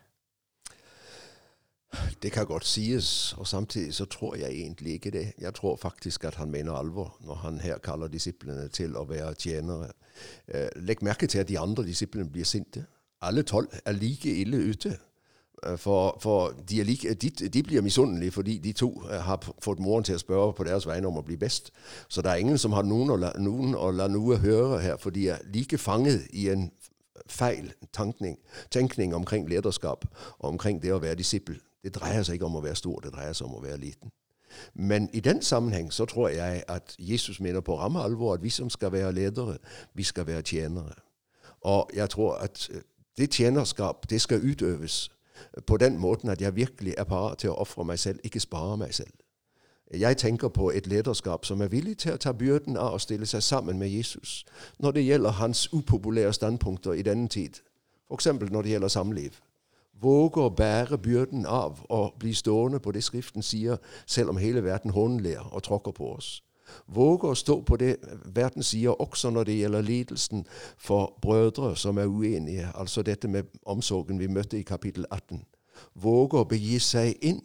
Det 2.22 2.34
kan 2.36 2.46
godt 2.46 2.68
sies, 2.68 3.34
og 3.40 3.48
samtidig 3.48 3.94
så 3.96 4.06
tror 4.12 4.36
jeg 4.36 4.52
egentlig 4.52 4.98
ikke 4.98 5.12
det. 5.12 5.26
Jeg 5.40 5.54
tror 5.56 5.78
faktisk 5.80 6.26
at 6.28 6.36
han 6.36 6.52
mener 6.52 6.76
alvor 6.76 7.16
når 7.24 7.36
han 7.46 7.60
her 7.64 7.80
kaller 7.80 8.12
disiplene 8.12 8.68
til 8.68 8.98
å 9.00 9.06
være 9.08 9.34
tjenere. 9.40 9.94
Eh, 10.48 10.68
legg 10.84 11.02
merke 11.02 11.28
til 11.28 11.40
at 11.42 11.50
de 11.50 11.60
andre 11.60 11.86
disiplene 11.88 12.30
blir 12.30 12.46
sinte. 12.46 12.86
Alle 13.22 13.44
tolv 13.48 13.72
er 13.86 13.96
like 13.98 14.30
ille 14.30 14.60
ute. 14.70 14.98
Eh, 15.66 15.78
For, 15.78 16.18
for 16.22 16.54
de, 16.70 16.84
like, 16.84 17.14
de, 17.14 17.30
de 17.30 17.64
blir 17.64 17.82
misundelige, 17.82 18.32
fordi 18.32 18.58
de 18.58 18.74
to 18.74 19.04
eh, 19.12 19.20
har 19.20 19.54
fått 19.62 19.80
moren 19.80 20.04
til 20.04 20.16
å 20.16 20.22
spørre 20.22 20.54
på 20.54 20.64
deres 20.64 20.88
vegne 20.88 21.08
om 21.08 21.18
å 21.18 21.26
bli 21.26 21.38
best. 21.38 21.72
Så 22.10 22.22
det 22.22 22.32
er 22.32 22.44
ingen 22.44 22.58
som 22.58 22.72
har 22.78 22.86
noen 22.86 23.10
å 23.10 23.18
la 23.18 23.32
noen, 23.40 23.76
å 23.76 23.92
la 23.92 24.08
noe 24.08 24.38
høre 24.38 24.80
her, 24.82 24.98
for 24.98 25.10
de 25.10 25.30
er 25.34 25.42
like 25.54 25.78
fanget 25.78 26.28
i 26.32 26.50
en 26.54 26.70
feil 27.28 27.74
tankning, 27.94 28.38
tenkning 28.72 29.16
omkring 29.16 29.50
lederskap 29.50 30.06
og 30.40 30.50
omkring 30.50 30.82
det 30.82 30.94
å 30.94 31.02
være 31.02 31.16
disippel. 31.16 31.58
Det 31.84 31.96
dreier 31.96 32.24
seg 32.24 32.38
ikke 32.38 32.46
om 32.46 32.56
å 32.56 32.64
være 32.64 32.76
stor, 32.76 33.02
det 33.02 33.14
dreier 33.16 33.34
seg 33.34 33.48
om 33.50 33.58
å 33.58 33.64
være 33.64 33.82
liten. 33.82 34.14
Men 34.74 35.10
i 35.14 35.20
den 35.20 35.42
sammenheng 35.42 35.92
så 35.92 36.06
tror 36.06 36.30
jeg 36.30 36.64
at 36.68 36.96
Jesus 37.00 37.40
mener 37.40 37.62
på 37.62 37.76
ramme 37.78 38.04
alvor 38.04 38.34
at 38.34 38.44
vi 38.44 38.50
som 38.50 38.70
skal 38.70 38.92
være 38.92 39.12
ledere, 39.12 39.58
vi 39.94 40.04
skal 40.04 40.28
være 40.28 40.42
tjenere. 40.42 40.94
Og 41.62 41.90
jeg 41.94 42.10
tror 42.10 42.36
at 42.36 42.70
øh, 42.72 42.82
det 43.18 43.32
tjenerskap, 43.32 44.10
det 44.10 44.22
skal 44.22 44.46
utøves 44.52 45.10
på 45.66 45.78
den 45.78 45.98
måten 45.98 46.30
at 46.30 46.42
jeg 46.42 46.56
virkelig 46.56 46.94
er 46.98 47.04
parat 47.04 47.38
til 47.38 47.50
å 47.50 47.60
ofre 47.62 47.86
meg 47.86 48.00
selv, 48.00 48.20
ikke 48.24 48.40
spare 48.40 48.78
meg 48.78 48.94
selv. 48.94 49.14
Jeg 49.94 50.18
tenker 50.18 50.48
på 50.48 50.70
et 50.70 50.88
lederskap 50.88 51.46
som 51.46 51.62
er 51.62 51.68
villig 51.68 51.98
til 51.98 52.14
å 52.14 52.18
ta 52.20 52.32
byrden 52.32 52.78
av 52.78 52.94
å 52.94 53.00
stille 53.00 53.26
seg 53.26 53.44
sammen 53.44 53.80
med 53.80 53.88
Jesus 53.88 54.46
når 54.84 54.92
det 54.92 55.04
gjelder 55.06 55.38
hans 55.40 55.74
upopulære 55.74 56.34
standpunkter 56.34 56.92
i 56.92 57.06
denne 57.08 57.28
tid, 57.28 57.62
f.eks. 58.12 58.28
når 58.52 58.62
det 58.62 58.72
gjelder 58.72 58.88
samliv. 58.88 59.40
Våger 60.02 60.42
å 60.44 60.50
bære 60.50 60.98
byrden 60.98 61.46
av 61.46 61.80
å 61.90 62.12
bli 62.20 62.34
stående 62.34 62.80
på 62.80 62.92
det 62.92 63.04
Skriften 63.04 63.42
sier, 63.42 63.78
selv 64.06 64.30
om 64.30 64.38
hele 64.38 64.64
verden 64.64 64.92
hånler 64.92 65.48
og 65.54 65.64
tråkker 65.64 65.92
på 65.92 66.12
oss. 66.18 66.44
Våger 66.88 67.30
å 67.30 67.38
stå 67.38 67.62
på 67.62 67.78
det 67.78 67.98
verden 68.26 68.64
sier, 68.64 68.96
også 69.02 69.30
når 69.30 69.50
det 69.50 69.58
gjelder 69.58 69.82
lidelsen 69.82 70.46
for 70.78 71.14
brødre 71.22 71.76
som 71.76 71.98
er 71.98 72.08
uenige, 72.08 72.72
altså 72.76 73.04
dette 73.04 73.28
med 73.28 73.50
omsorgen 73.66 74.20
vi 74.20 74.28
møtte 74.28 74.60
i 74.60 74.68
kapittel 74.68 75.06
18. 75.12 75.44
Våger 75.94 76.44
å 76.44 76.50
begi 76.50 76.80
seg 76.80 77.18
inn 77.22 77.42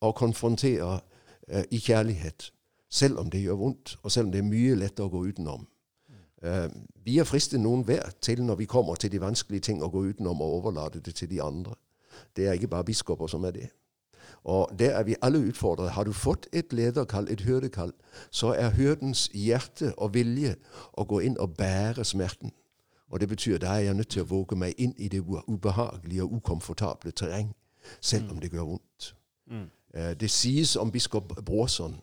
og 0.00 0.16
konfrontere 0.18 1.00
eh, 1.48 1.64
i 1.70 1.78
kjærlighet, 1.78 2.50
selv 2.90 3.18
om 3.18 3.30
det 3.30 3.42
gjør 3.42 3.60
vondt, 3.60 3.96
og 4.02 4.12
selv 4.12 4.28
om 4.28 4.32
det 4.32 4.42
er 4.42 4.50
mye 4.50 4.74
lettere 4.78 5.08
å 5.08 5.14
gå 5.14 5.24
utenom. 5.30 5.66
Eh, 6.44 6.68
vi 7.04 7.18
er 7.18 7.28
fristet 7.28 7.60
noen 7.60 7.84
hver 7.86 8.12
til 8.20 8.44
når 8.44 8.60
vi 8.60 8.68
kommer 8.70 9.00
til 9.00 9.12
de 9.12 9.22
vanskelige 9.22 9.70
ting, 9.70 9.82
å 9.82 9.90
gå 9.92 10.04
utenom 10.10 10.42
og 10.44 10.58
overlate 10.60 11.00
det 11.00 11.14
til 11.14 11.30
de 11.30 11.40
andre. 11.42 11.74
Det 12.36 12.46
er 12.46 12.58
ikke 12.58 12.74
bare 12.76 12.90
biskoper 12.90 13.30
som 13.30 13.44
er 13.44 13.56
det. 13.56 13.70
Og 14.44 14.70
der 14.78 14.90
er 14.90 15.02
vi 15.02 15.16
alle 15.22 15.38
utfordret. 15.38 15.90
Har 15.90 16.04
du 16.04 16.12
fått 16.12 16.46
et 16.52 16.72
lederkall, 16.72 17.28
et 17.32 17.40
hyrdekall, 17.40 17.92
så 18.30 18.52
er 18.52 18.70
hyrdens 18.70 19.30
hjerte 19.34 19.94
og 19.96 20.14
vilje 20.14 20.56
å 20.92 21.04
gå 21.04 21.20
inn 21.24 21.38
og 21.40 21.56
bære 21.56 22.04
smerten. 22.04 22.52
Og 23.10 23.20
det 23.20 23.28
betyr 23.28 23.58
da 23.58 23.66
er 23.66 23.88
jeg 23.88 23.94
nødt 23.94 24.08
til 24.08 24.22
å 24.22 24.28
våge 24.28 24.56
meg 24.56 24.74
inn 24.78 24.94
i 24.98 25.08
det 25.08 25.22
ubehagelige 25.48 26.22
og 26.22 26.32
ukomfortable 26.32 27.10
terreng, 27.10 27.54
selv 28.00 28.32
om 28.32 28.40
det 28.40 28.52
gjør 28.52 28.68
vondt. 28.74 29.14
Mm. 29.46 29.70
Eh, 29.94 30.14
det 30.20 30.30
sies 30.30 30.76
om 30.76 30.90
biskop 30.90 31.32
Bråson 31.44 32.00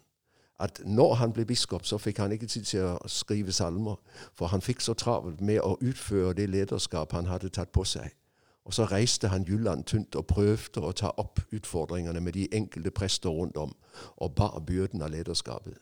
at 0.61 0.81
når 0.85 1.13
han 1.13 1.33
ble 1.33 1.45
biskop, 1.45 1.85
så 1.85 1.97
fikk 1.97 2.17
han 2.17 2.31
ikke 2.31 2.47
tid 2.47 2.63
til 2.69 2.83
å 2.85 3.09
skrive 3.09 3.51
salmer, 3.51 3.97
for 4.37 4.51
han 4.53 4.61
fikk 4.61 4.81
så 4.85 4.93
travelt 4.93 5.41
med 5.41 5.57
å 5.65 5.77
utføre 5.81 6.35
det 6.37 6.49
lederskap 6.49 7.15
han 7.17 7.25
hadde 7.25 7.49
tatt 7.49 7.71
på 7.73 7.83
seg. 7.83 8.13
Og 8.65 8.73
så 8.73 8.85
reiste 8.85 9.27
han 9.27 9.45
Jylland 9.47 9.83
tynt 9.89 10.15
og 10.15 10.27
prøvde 10.29 10.81
å 10.85 10.91
ta 10.91 11.09
opp 11.17 11.41
utfordringene 11.51 12.21
med 12.21 12.37
de 12.37 12.47
enkelte 12.53 12.91
prester 12.91 13.29
rundt 13.29 13.57
om, 13.57 13.73
og 14.17 14.35
bar 14.35 14.59
byrden 14.67 15.01
av 15.01 15.09
lederskapet. 15.11 15.79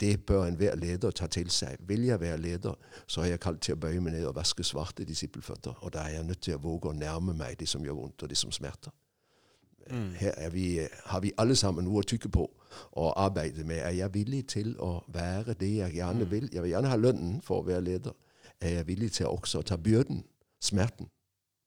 Det 0.00 0.26
bør 0.26 0.44
enhver 0.44 0.76
leder 0.76 1.10
ta 1.10 1.26
til 1.26 1.50
seg. 1.50 1.76
Vil 1.88 2.04
jeg 2.04 2.20
være 2.20 2.36
leder, 2.36 2.74
så 3.06 3.20
er 3.20 3.32
jeg 3.32 3.40
kalt 3.40 3.60
til 3.64 3.76
å 3.76 3.80
bøye 3.80 4.00
meg 4.00 4.12
ned 4.12 4.26
og 4.28 4.36
vaske 4.36 4.64
svarte 4.64 5.04
disippelføtter. 5.04 5.80
Og 5.80 5.92
da 5.92 6.04
er 6.04 6.18
jeg 6.18 6.24
nødt 6.28 6.42
til 6.44 6.56
å 6.56 6.62
våge 6.62 6.90
å 6.90 6.96
nærme 6.96 7.34
meg 7.36 7.56
det 7.60 7.68
som 7.68 7.84
gjør 7.84 7.96
vondt, 8.02 8.22
og 8.22 8.28
det 8.28 8.36
som 8.36 8.52
smerter. 8.52 8.92
Mm. 9.90 10.10
Her 10.20 10.50
vi, 10.52 10.66
har 11.04 11.20
vi 11.20 11.32
alle 11.38 11.56
sammen 11.56 11.86
noe 11.88 12.02
å 12.02 12.08
tykke 12.08 12.28
på 12.28 12.44
og 12.92 13.12
arbeide 13.16 13.64
med. 13.64 13.80
Er 13.80 13.96
jeg 13.96 14.14
villig 14.14 14.42
til 14.52 14.74
å 14.84 14.98
være 15.08 15.56
det 15.56 15.70
jeg 15.78 15.96
gjerne 15.96 16.24
mm. 16.24 16.30
vil? 16.30 16.48
Jeg 16.52 16.62
vil 16.62 16.74
gjerne 16.74 16.92
ha 16.92 16.96
lønnen 17.00 17.38
for 17.44 17.62
å 17.62 17.68
være 17.68 17.86
leder. 17.86 18.16
Er 18.60 18.80
jeg 18.80 18.88
villig 18.90 19.12
til 19.16 19.30
også 19.32 19.62
å 19.62 19.68
ta 19.70 19.80
byrden, 19.80 20.20
smerten? 20.60 21.08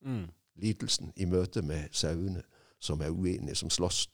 Mm. 0.06 0.30
Lidelsen 0.62 1.14
i 1.16 1.26
møte 1.30 1.64
med 1.66 1.90
sauene 1.96 2.44
som 2.82 3.02
er 3.02 3.14
uenige, 3.14 3.56
som 3.56 3.70
slåss. 3.70 4.08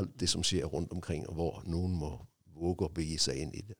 Alt 0.00 0.14
det 0.20 0.28
som 0.28 0.44
skjer 0.44 0.68
rundt 0.72 0.92
omkring, 0.92 1.24
hvor 1.28 1.62
noen 1.68 1.96
må 2.00 2.14
våge 2.56 2.86
å 2.86 2.92
begi 2.92 3.18
seg 3.20 3.42
inn 3.42 3.54
i 3.56 3.64
det. 3.66 3.76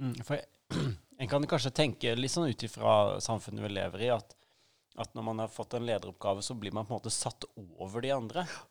Mm, 0.00 0.16
for 0.24 0.40
jeg, 0.40 0.48
En 1.20 1.28
kan 1.28 1.44
kanskje 1.44 1.74
tenke 1.76 2.14
litt 2.16 2.32
sånn 2.32 2.48
ut 2.48 2.62
ifra 2.64 3.20
samfunnet 3.20 3.66
vi 3.66 3.74
lever 3.74 4.04
i, 4.06 4.12
at, 4.14 4.30
at, 4.96 5.10
når 5.12 5.26
man 5.26 5.42
har 5.42 5.50
fått 5.52 5.74
en 5.76 5.84
lederoppgave, 5.84 6.40
så 6.40 6.56
blir 6.56 6.72
man 6.72 6.86
på 6.88 6.94
en 6.94 7.00
måte 7.02 7.12
satt 7.12 7.44
over 7.76 8.00
de 8.00 8.14
andre. 8.14 8.46
Ja. 8.48 8.62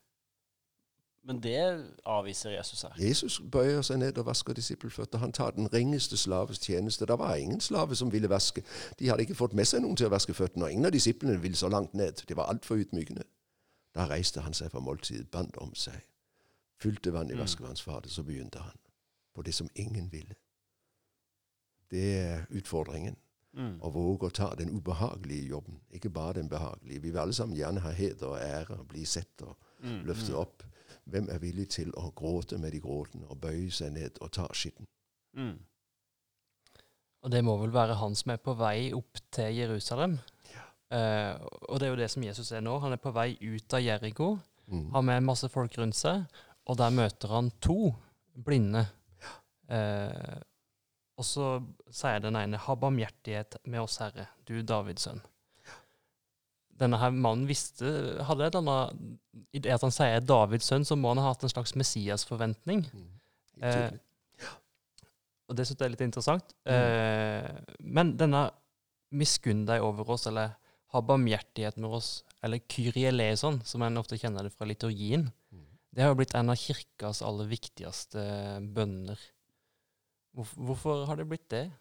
Men 1.29 1.43
det 1.43 1.85
avviser 2.09 2.49
Jesus 2.49 2.81
her. 2.81 2.93
Jesus 2.97 3.35
bøyer 3.51 3.83
seg 3.85 3.99
ned 4.01 4.17
og 4.17 4.25
vasker 4.25 4.55
disippelføtter. 4.57 5.21
Han 5.21 5.31
tar 5.31 5.51
den 5.53 5.67
ringeste 5.73 6.17
slaves 6.17 6.57
tjeneste. 6.57 7.05
Det 7.05 7.17
var 7.21 7.35
ingen 7.37 7.61
slave 7.61 7.95
som 7.95 8.09
ville 8.11 8.29
vaske. 8.29 8.63
De 8.99 9.09
hadde 9.09 9.27
ikke 9.27 9.37
fått 9.37 9.53
med 9.53 9.69
seg 9.69 9.83
noen 9.83 9.99
til 9.99 10.09
å 10.09 10.13
vaske 10.15 10.33
føttene, 10.33 10.65
og 10.65 10.73
ingen 10.73 10.89
av 10.89 10.95
disiplene 10.95 11.37
ville 11.37 11.59
så 11.59 11.69
langt 11.69 11.93
ned. 11.93 12.23
Det 12.25 12.37
var 12.37 12.49
altfor 12.49 12.81
ydmykende. 12.81 13.27
Da 13.93 14.07
reiste 14.09 14.41
han 14.41 14.57
seg 14.57 14.71
fra 14.73 14.81
måltidet, 14.81 15.29
bandt 15.29 15.59
om 15.61 15.69
seg, 15.77 16.01
fylte 16.81 17.13
vann 17.13 17.29
i 17.29 17.37
mm. 17.37 17.43
vaskevannsfatet, 17.43 18.09
så 18.11 18.25
begynte 18.25 18.65
han 18.65 18.81
på 19.35 19.45
det 19.45 19.53
som 19.53 19.69
ingen 19.75 20.09
ville. 20.11 20.33
Det 21.93 22.07
er 22.17 22.47
utfordringen. 22.49 23.17
Mm. 23.53 23.77
Å 23.81 23.89
våge 23.93 24.29
å 24.29 24.33
ta 24.33 24.49
den 24.57 24.73
ubehagelige 24.73 25.49
jobben, 25.53 25.77
ikke 25.93 26.09
bare 26.13 26.39
den 26.39 26.49
behagelige. 26.49 27.01
Vi 27.01 27.09
vil 27.13 27.21
alle 27.21 27.33
sammen 27.33 27.57
gjerne 27.57 27.85
ha 27.85 27.93
heder 27.93 28.33
og 28.33 28.41
ære, 28.41 28.81
bli 28.89 29.05
sett 29.05 29.45
og 29.45 29.55
mm. 29.81 30.03
løftet 30.09 30.33
mm. 30.33 30.41
opp. 30.41 30.65
Hvem 31.09 31.29
er 31.31 31.41
villig 31.41 31.69
til 31.75 31.91
å 31.97 32.09
gråte 32.15 32.57
med 32.61 32.73
de 32.75 32.81
gråtende 32.83 33.29
og 33.29 33.39
bøye 33.41 33.71
seg 33.73 33.93
ned 33.95 34.19
og 34.21 34.31
ta 34.35 34.47
skitten? 34.53 34.87
Mm. 35.37 35.55
Og 37.23 37.31
det 37.33 37.41
må 37.43 37.55
vel 37.59 37.73
være 37.75 37.97
han 37.99 38.15
som 38.15 38.33
er 38.33 38.41
på 38.43 38.55
vei 38.59 38.91
opp 38.95 39.19
til 39.35 39.55
Jerusalem. 39.57 40.17
Ja. 40.53 40.67
Eh, 40.97 41.47
og 41.67 41.79
det 41.79 41.87
er 41.87 41.93
jo 41.93 41.99
det 41.99 42.11
som 42.13 42.23
Jesus 42.23 42.51
er 42.55 42.63
nå. 42.63 42.77
Han 42.83 42.95
er 42.95 43.01
på 43.01 43.13
vei 43.15 43.33
ut 43.41 43.75
av 43.75 43.83
Jeriko, 43.83 44.29
mm. 44.67 44.85
har 44.93 45.07
med 45.09 45.27
masse 45.27 45.49
folk 45.51 45.75
rundt 45.81 45.99
seg, 45.99 46.23
og 46.69 46.79
der 46.79 46.95
møter 46.95 47.33
han 47.35 47.51
to 47.63 47.91
blinde. 48.45 48.85
Ja. 49.19 49.33
Eh, 49.75 50.37
og 51.19 51.27
så 51.27 51.49
sier 51.91 52.21
den 52.23 52.37
ene 52.39 52.57
'Ha 52.57 52.75
barmhjertighet 52.79 53.57
med 53.65 53.81
oss, 53.81 53.97
Herre, 53.99 54.29
du 54.47 54.61
Davids 54.63 55.07
sønn' 55.07 55.25
denne 56.79 56.99
her 57.01 57.11
mannen 57.11 57.47
visste 57.49 57.89
hadde 58.27 58.47
et 58.47 58.57
annet, 58.59 58.99
I 59.55 59.61
det 59.63 59.73
at 59.75 59.83
han 59.85 59.93
sier 59.93 60.23
Davids 60.23 60.69
sønn, 60.69 60.87
så 60.87 60.97
må 60.99 61.13
han 61.13 61.21
ha 61.23 61.33
hatt 61.33 61.43
en 61.45 61.51
slags 61.51 61.75
Messias-forventning. 61.79 62.85
Mm. 62.93 63.09
Eh, 63.65 63.99
og 65.49 65.57
det 65.57 65.65
syns 65.65 65.79
jeg 65.79 65.87
er 65.87 65.93
litt 65.95 66.05
interessant. 66.05 66.53
Mm. 66.63 66.73
Eh, 66.75 67.77
men 67.97 68.13
denne 68.19 68.47
miskunn 69.15 69.65
deg 69.67 69.83
over 69.83 70.13
oss, 70.15 70.27
eller 70.29 70.55
ha 70.93 71.01
barmhjertighet 71.05 71.79
med 71.81 71.97
oss, 71.99 72.11
eller 72.45 72.61
Kyrie 72.71 73.09
eleison, 73.11 73.59
som 73.65 73.83
en 73.85 73.99
ofte 74.01 74.17
kjenner 74.21 74.45
det 74.45 74.53
fra 74.55 74.67
liturgien, 74.69 75.27
mm. 75.51 75.65
det 75.95 76.05
har 76.05 76.13
jo 76.13 76.19
blitt 76.21 76.37
en 76.37 76.53
av 76.53 76.61
kirkas 76.61 77.23
aller 77.25 77.49
viktigste 77.49 78.23
bønner. 78.75 79.19
Hvorfor 80.33 81.05
har 81.05 81.15
det 81.15 81.27
blitt 81.27 81.51
det? 81.51 81.71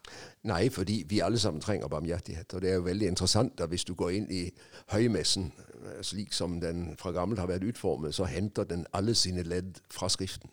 Nei, 0.43 0.69
fordi 0.69 1.05
vi 1.09 1.21
alle 1.21 1.39
sammen 1.39 1.61
trenger 1.61 1.89
barmhjertighet. 1.89 2.55
Og 2.55 2.63
det 2.63 2.71
er 2.71 2.75
jo 2.75 2.87
veldig 2.89 3.07
interessant 3.07 3.61
at 3.61 3.69
hvis 3.69 3.85
du 3.85 3.95
går 3.95 4.11
inn 4.11 4.31
i 4.31 4.51
høymessen, 4.93 5.53
eh, 5.85 6.03
slik 6.03 6.33
som 6.33 6.61
den 6.61 6.97
fra 6.99 7.13
gammelt 7.13 7.41
har 7.41 7.47
vært 7.47 7.69
utformet, 7.69 8.15
så 8.15 8.25
henter 8.25 8.65
den 8.65 8.87
alle 8.93 9.15
sine 9.15 9.43
ledd 9.43 9.81
fra 9.91 10.09
Skriften. 10.09 10.51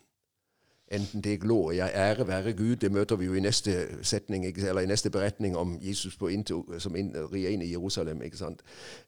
Enten 0.88 1.20
det 1.20 1.32
er 1.32 1.36
gloria, 1.36 1.86
ære 1.86 2.26
være 2.28 2.52
Gud, 2.52 2.76
det 2.76 2.92
møter 2.92 3.16
vi 3.16 3.24
jo 3.24 3.34
i 3.34 3.40
neste 3.40 4.04
setning, 4.04 4.46
eller 4.46 4.80
i 4.80 4.86
neste 4.86 5.10
beretning 5.10 5.56
om 5.56 5.78
Jesus 5.82 6.18
into, 6.30 6.78
som 6.78 6.96
inn, 6.96 7.10
rir 7.32 7.48
inn 7.48 7.62
i 7.62 7.70
Jerusalem. 7.72 8.22
ikke 8.22 8.36
sant? 8.36 8.62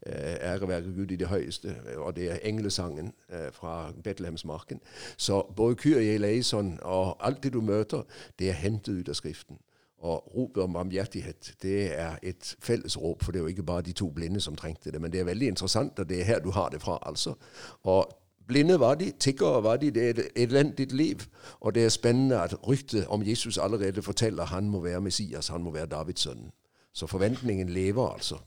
Eh, 0.07 0.35
ære 0.41 0.69
være 0.69 0.83
Gud 0.83 1.11
i 1.11 1.17
det 1.17 1.29
høyeste, 1.29 1.77
og 1.97 2.17
det 2.17 2.31
er 2.31 2.39
englesangen 2.43 3.13
eh, 3.31 3.53
fra 3.53 3.93
Betlehemsmarken. 4.05 4.81
Så 5.17 5.53
både 5.57 5.77
Kyrie 5.77 6.15
eleison 6.15 6.79
og 6.83 7.27
alt 7.27 7.43
det 7.43 7.53
du 7.53 7.61
møter, 7.61 8.03
det 8.39 8.49
er 8.49 8.53
hentet 8.53 9.01
ut 9.01 9.09
av 9.09 9.15
Skriften. 9.15 9.59
Og 9.99 10.33
ropet 10.37 10.63
om 10.63 10.73
barmhjertighet 10.73 11.55
det 11.63 11.99
er 11.99 12.19
et 12.23 12.57
felles 12.61 12.99
rop, 12.99 13.23
for 13.23 13.33
det 13.33 13.39
er 13.39 13.43
jo 13.43 13.47
ikke 13.55 13.63
bare 13.63 13.83
de 13.83 13.93
to 13.93 14.11
blinde 14.11 14.41
som 14.41 14.57
trengte 14.57 14.91
det. 14.91 15.01
Men 15.01 15.13
det 15.13 15.21
er 15.21 15.25
veldig 15.25 15.47
interessant, 15.47 15.99
og 15.99 16.09
det 16.09 16.21
er 16.21 16.25
her 16.25 16.39
du 16.41 16.51
har 16.51 16.69
det 16.69 16.81
fra. 16.83 16.99
altså. 17.03 17.35
Og 17.83 18.19
Blinde 18.49 18.81
var 18.81 18.95
de, 18.95 19.11
tiggere 19.21 19.63
var 19.63 19.77
de. 19.77 19.91
Det 19.91 20.05
er 20.05 20.11
et 20.11 20.29
elendig 20.37 20.93
liv. 20.93 21.25
Og 21.61 21.75
det 21.75 21.85
er 21.85 21.89
spennende 21.93 22.41
at 22.41 22.55
ryktet 22.69 23.07
om 23.07 23.23
Jesus 23.27 23.59
allerede 23.59 24.03
forteller 24.03 24.43
at 24.43 24.49
han 24.49 24.69
må 24.69 24.81
være 24.81 25.01
Messias, 25.01 25.49
han 25.49 25.63
må 25.63 25.71
være 25.71 25.87
Davids 25.87 26.21
sønn. 26.21 26.51
Så 26.95 27.07
forventningen 27.07 27.69
lever, 27.69 28.09
altså. 28.09 28.39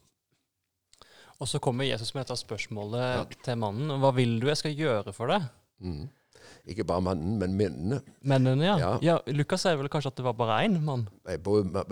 Og 1.39 1.47
så 1.47 1.59
kommer 1.59 1.83
Jesus 1.83 2.13
med 2.13 2.23
dette 2.23 2.35
spørsmålet 2.37 3.01
ja. 3.01 3.23
til 3.45 3.57
mannen. 3.57 3.99
Hva 3.99 4.11
vil 4.13 4.41
du 4.41 4.47
jeg 4.47 4.57
skal 4.57 4.75
gjøre 4.77 5.13
for 5.13 5.31
deg? 5.31 5.47
Mm. 5.79 6.09
Ikke 6.65 6.83
bare 6.83 7.01
mannen, 7.01 7.39
men 7.39 7.53
mennene. 7.57 8.01
Mennene, 8.21 8.65
ja. 8.65 8.77
ja. 8.79 8.91
ja 9.01 9.17
Lukas 9.27 9.65
sier 9.65 9.79
vel 9.79 9.89
kanskje 9.91 10.11
at 10.11 10.17
det 10.17 10.25
var 10.25 10.35
bare 10.39 10.59
én 10.65 10.79
mann? 10.85 11.07
Både 11.43 11.83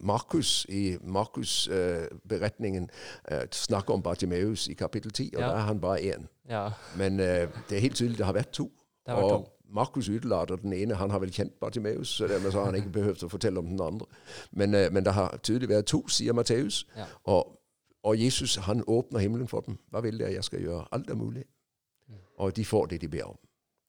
Markus 0.00 0.66
i 0.68 0.98
Markus-beretningen 1.04 2.90
uh, 2.90 3.36
uh, 3.36 3.46
snakker 3.52 3.94
om 3.94 4.02
Bartimeus 4.02 4.68
i 4.68 4.74
kapittel 4.74 5.12
10, 5.12 5.30
og 5.36 5.40
ja. 5.40 5.48
da 5.48 5.54
er 5.54 5.66
han 5.70 5.80
bare 5.80 6.00
én. 6.00 6.28
Ja. 6.50 6.68
Men 6.96 7.18
det 7.18 7.76
er 7.76 7.80
helt 7.80 7.96
tydelig 7.96 8.18
det 8.18 8.26
har 8.26 8.36
vært 8.36 8.52
to. 8.52 8.68
Det 9.06 9.14
har 9.14 9.22
vært 9.22 9.36
to. 9.38 9.48
Markus 9.72 10.08
utelater 10.08 10.56
den 10.60 10.72
ene. 10.76 10.94
Han 11.00 11.10
har 11.10 11.18
vel 11.22 11.32
kjent 11.32 11.54
Bartimeus, 11.60 12.08
så 12.18 12.26
dermed 12.28 12.52
har 12.52 12.64
han 12.68 12.76
ikke 12.76 12.92
behøvd 12.92 13.24
å 13.24 13.32
fortelle 13.32 13.62
om 13.62 13.70
den 13.70 13.80
andre. 13.80 14.06
Men, 14.50 14.76
men 14.92 15.04
det 15.04 15.14
har 15.16 15.38
tydelig 15.40 15.70
vært 15.70 15.88
to, 15.88 16.02
sier 16.12 16.36
Matteus. 16.36 16.84
Ja. 16.96 17.08
Og 17.24 17.58
Og 18.02 18.18
Jesus 18.18 18.56
han 18.56 18.82
åpner 18.86 19.20
himmelen 19.20 19.48
for 19.48 19.60
dem. 19.60 19.78
Hva 19.90 20.00
vil 20.02 20.18
dere 20.18 20.32
jeg 20.34 20.44
skal 20.44 20.60
gjøre? 20.60 20.86
Alt 20.92 21.10
er 21.10 21.14
mulig. 21.14 21.44
Og 22.38 22.56
de 22.56 22.64
får 22.64 22.86
det 22.86 23.00
de 23.00 23.08
ber 23.08 23.28
om. 23.30 23.38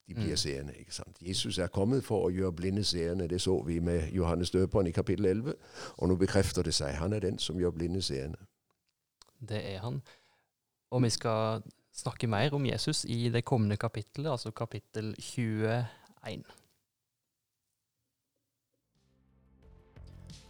De 0.08 0.14
blir 0.14 0.30
Mm. 0.30 0.36
seende. 0.36 0.72
ikke 0.78 0.94
sant? 0.94 1.16
Jesus 1.20 1.58
er 1.58 1.66
kommet 1.66 2.04
for 2.04 2.28
å 2.28 2.32
gjøre 2.32 2.52
blinde 2.52 2.84
seende. 2.84 3.28
Det 3.28 3.40
så 3.40 3.62
vi 3.66 3.78
med 3.80 4.10
Johannes 4.12 4.50
døperen 4.50 4.86
i 4.86 4.90
kapittel 4.90 5.26
11. 5.26 5.54
Og 5.98 6.08
nå 6.08 6.16
bekrefter 6.16 6.62
det 6.62 6.74
seg. 6.74 6.94
Han 6.94 7.12
er 7.12 7.18
den 7.20 7.38
som 7.38 7.56
gjør 7.56 7.70
blinde 7.70 8.02
seende. 8.02 8.36
Det 9.48 9.74
er 9.74 9.78
han. 9.78 10.02
Og 10.90 11.02
vi 11.02 11.10
skal 11.10 11.62
snakke 11.94 12.26
mer 12.26 12.54
om 12.54 12.66
Jesus 12.66 13.04
i 13.04 13.28
det 13.28 13.44
kommende 13.44 13.76
kapittelet, 13.76 14.30
altså 14.30 14.50
kapittel 14.50 15.14
21. 15.18 16.44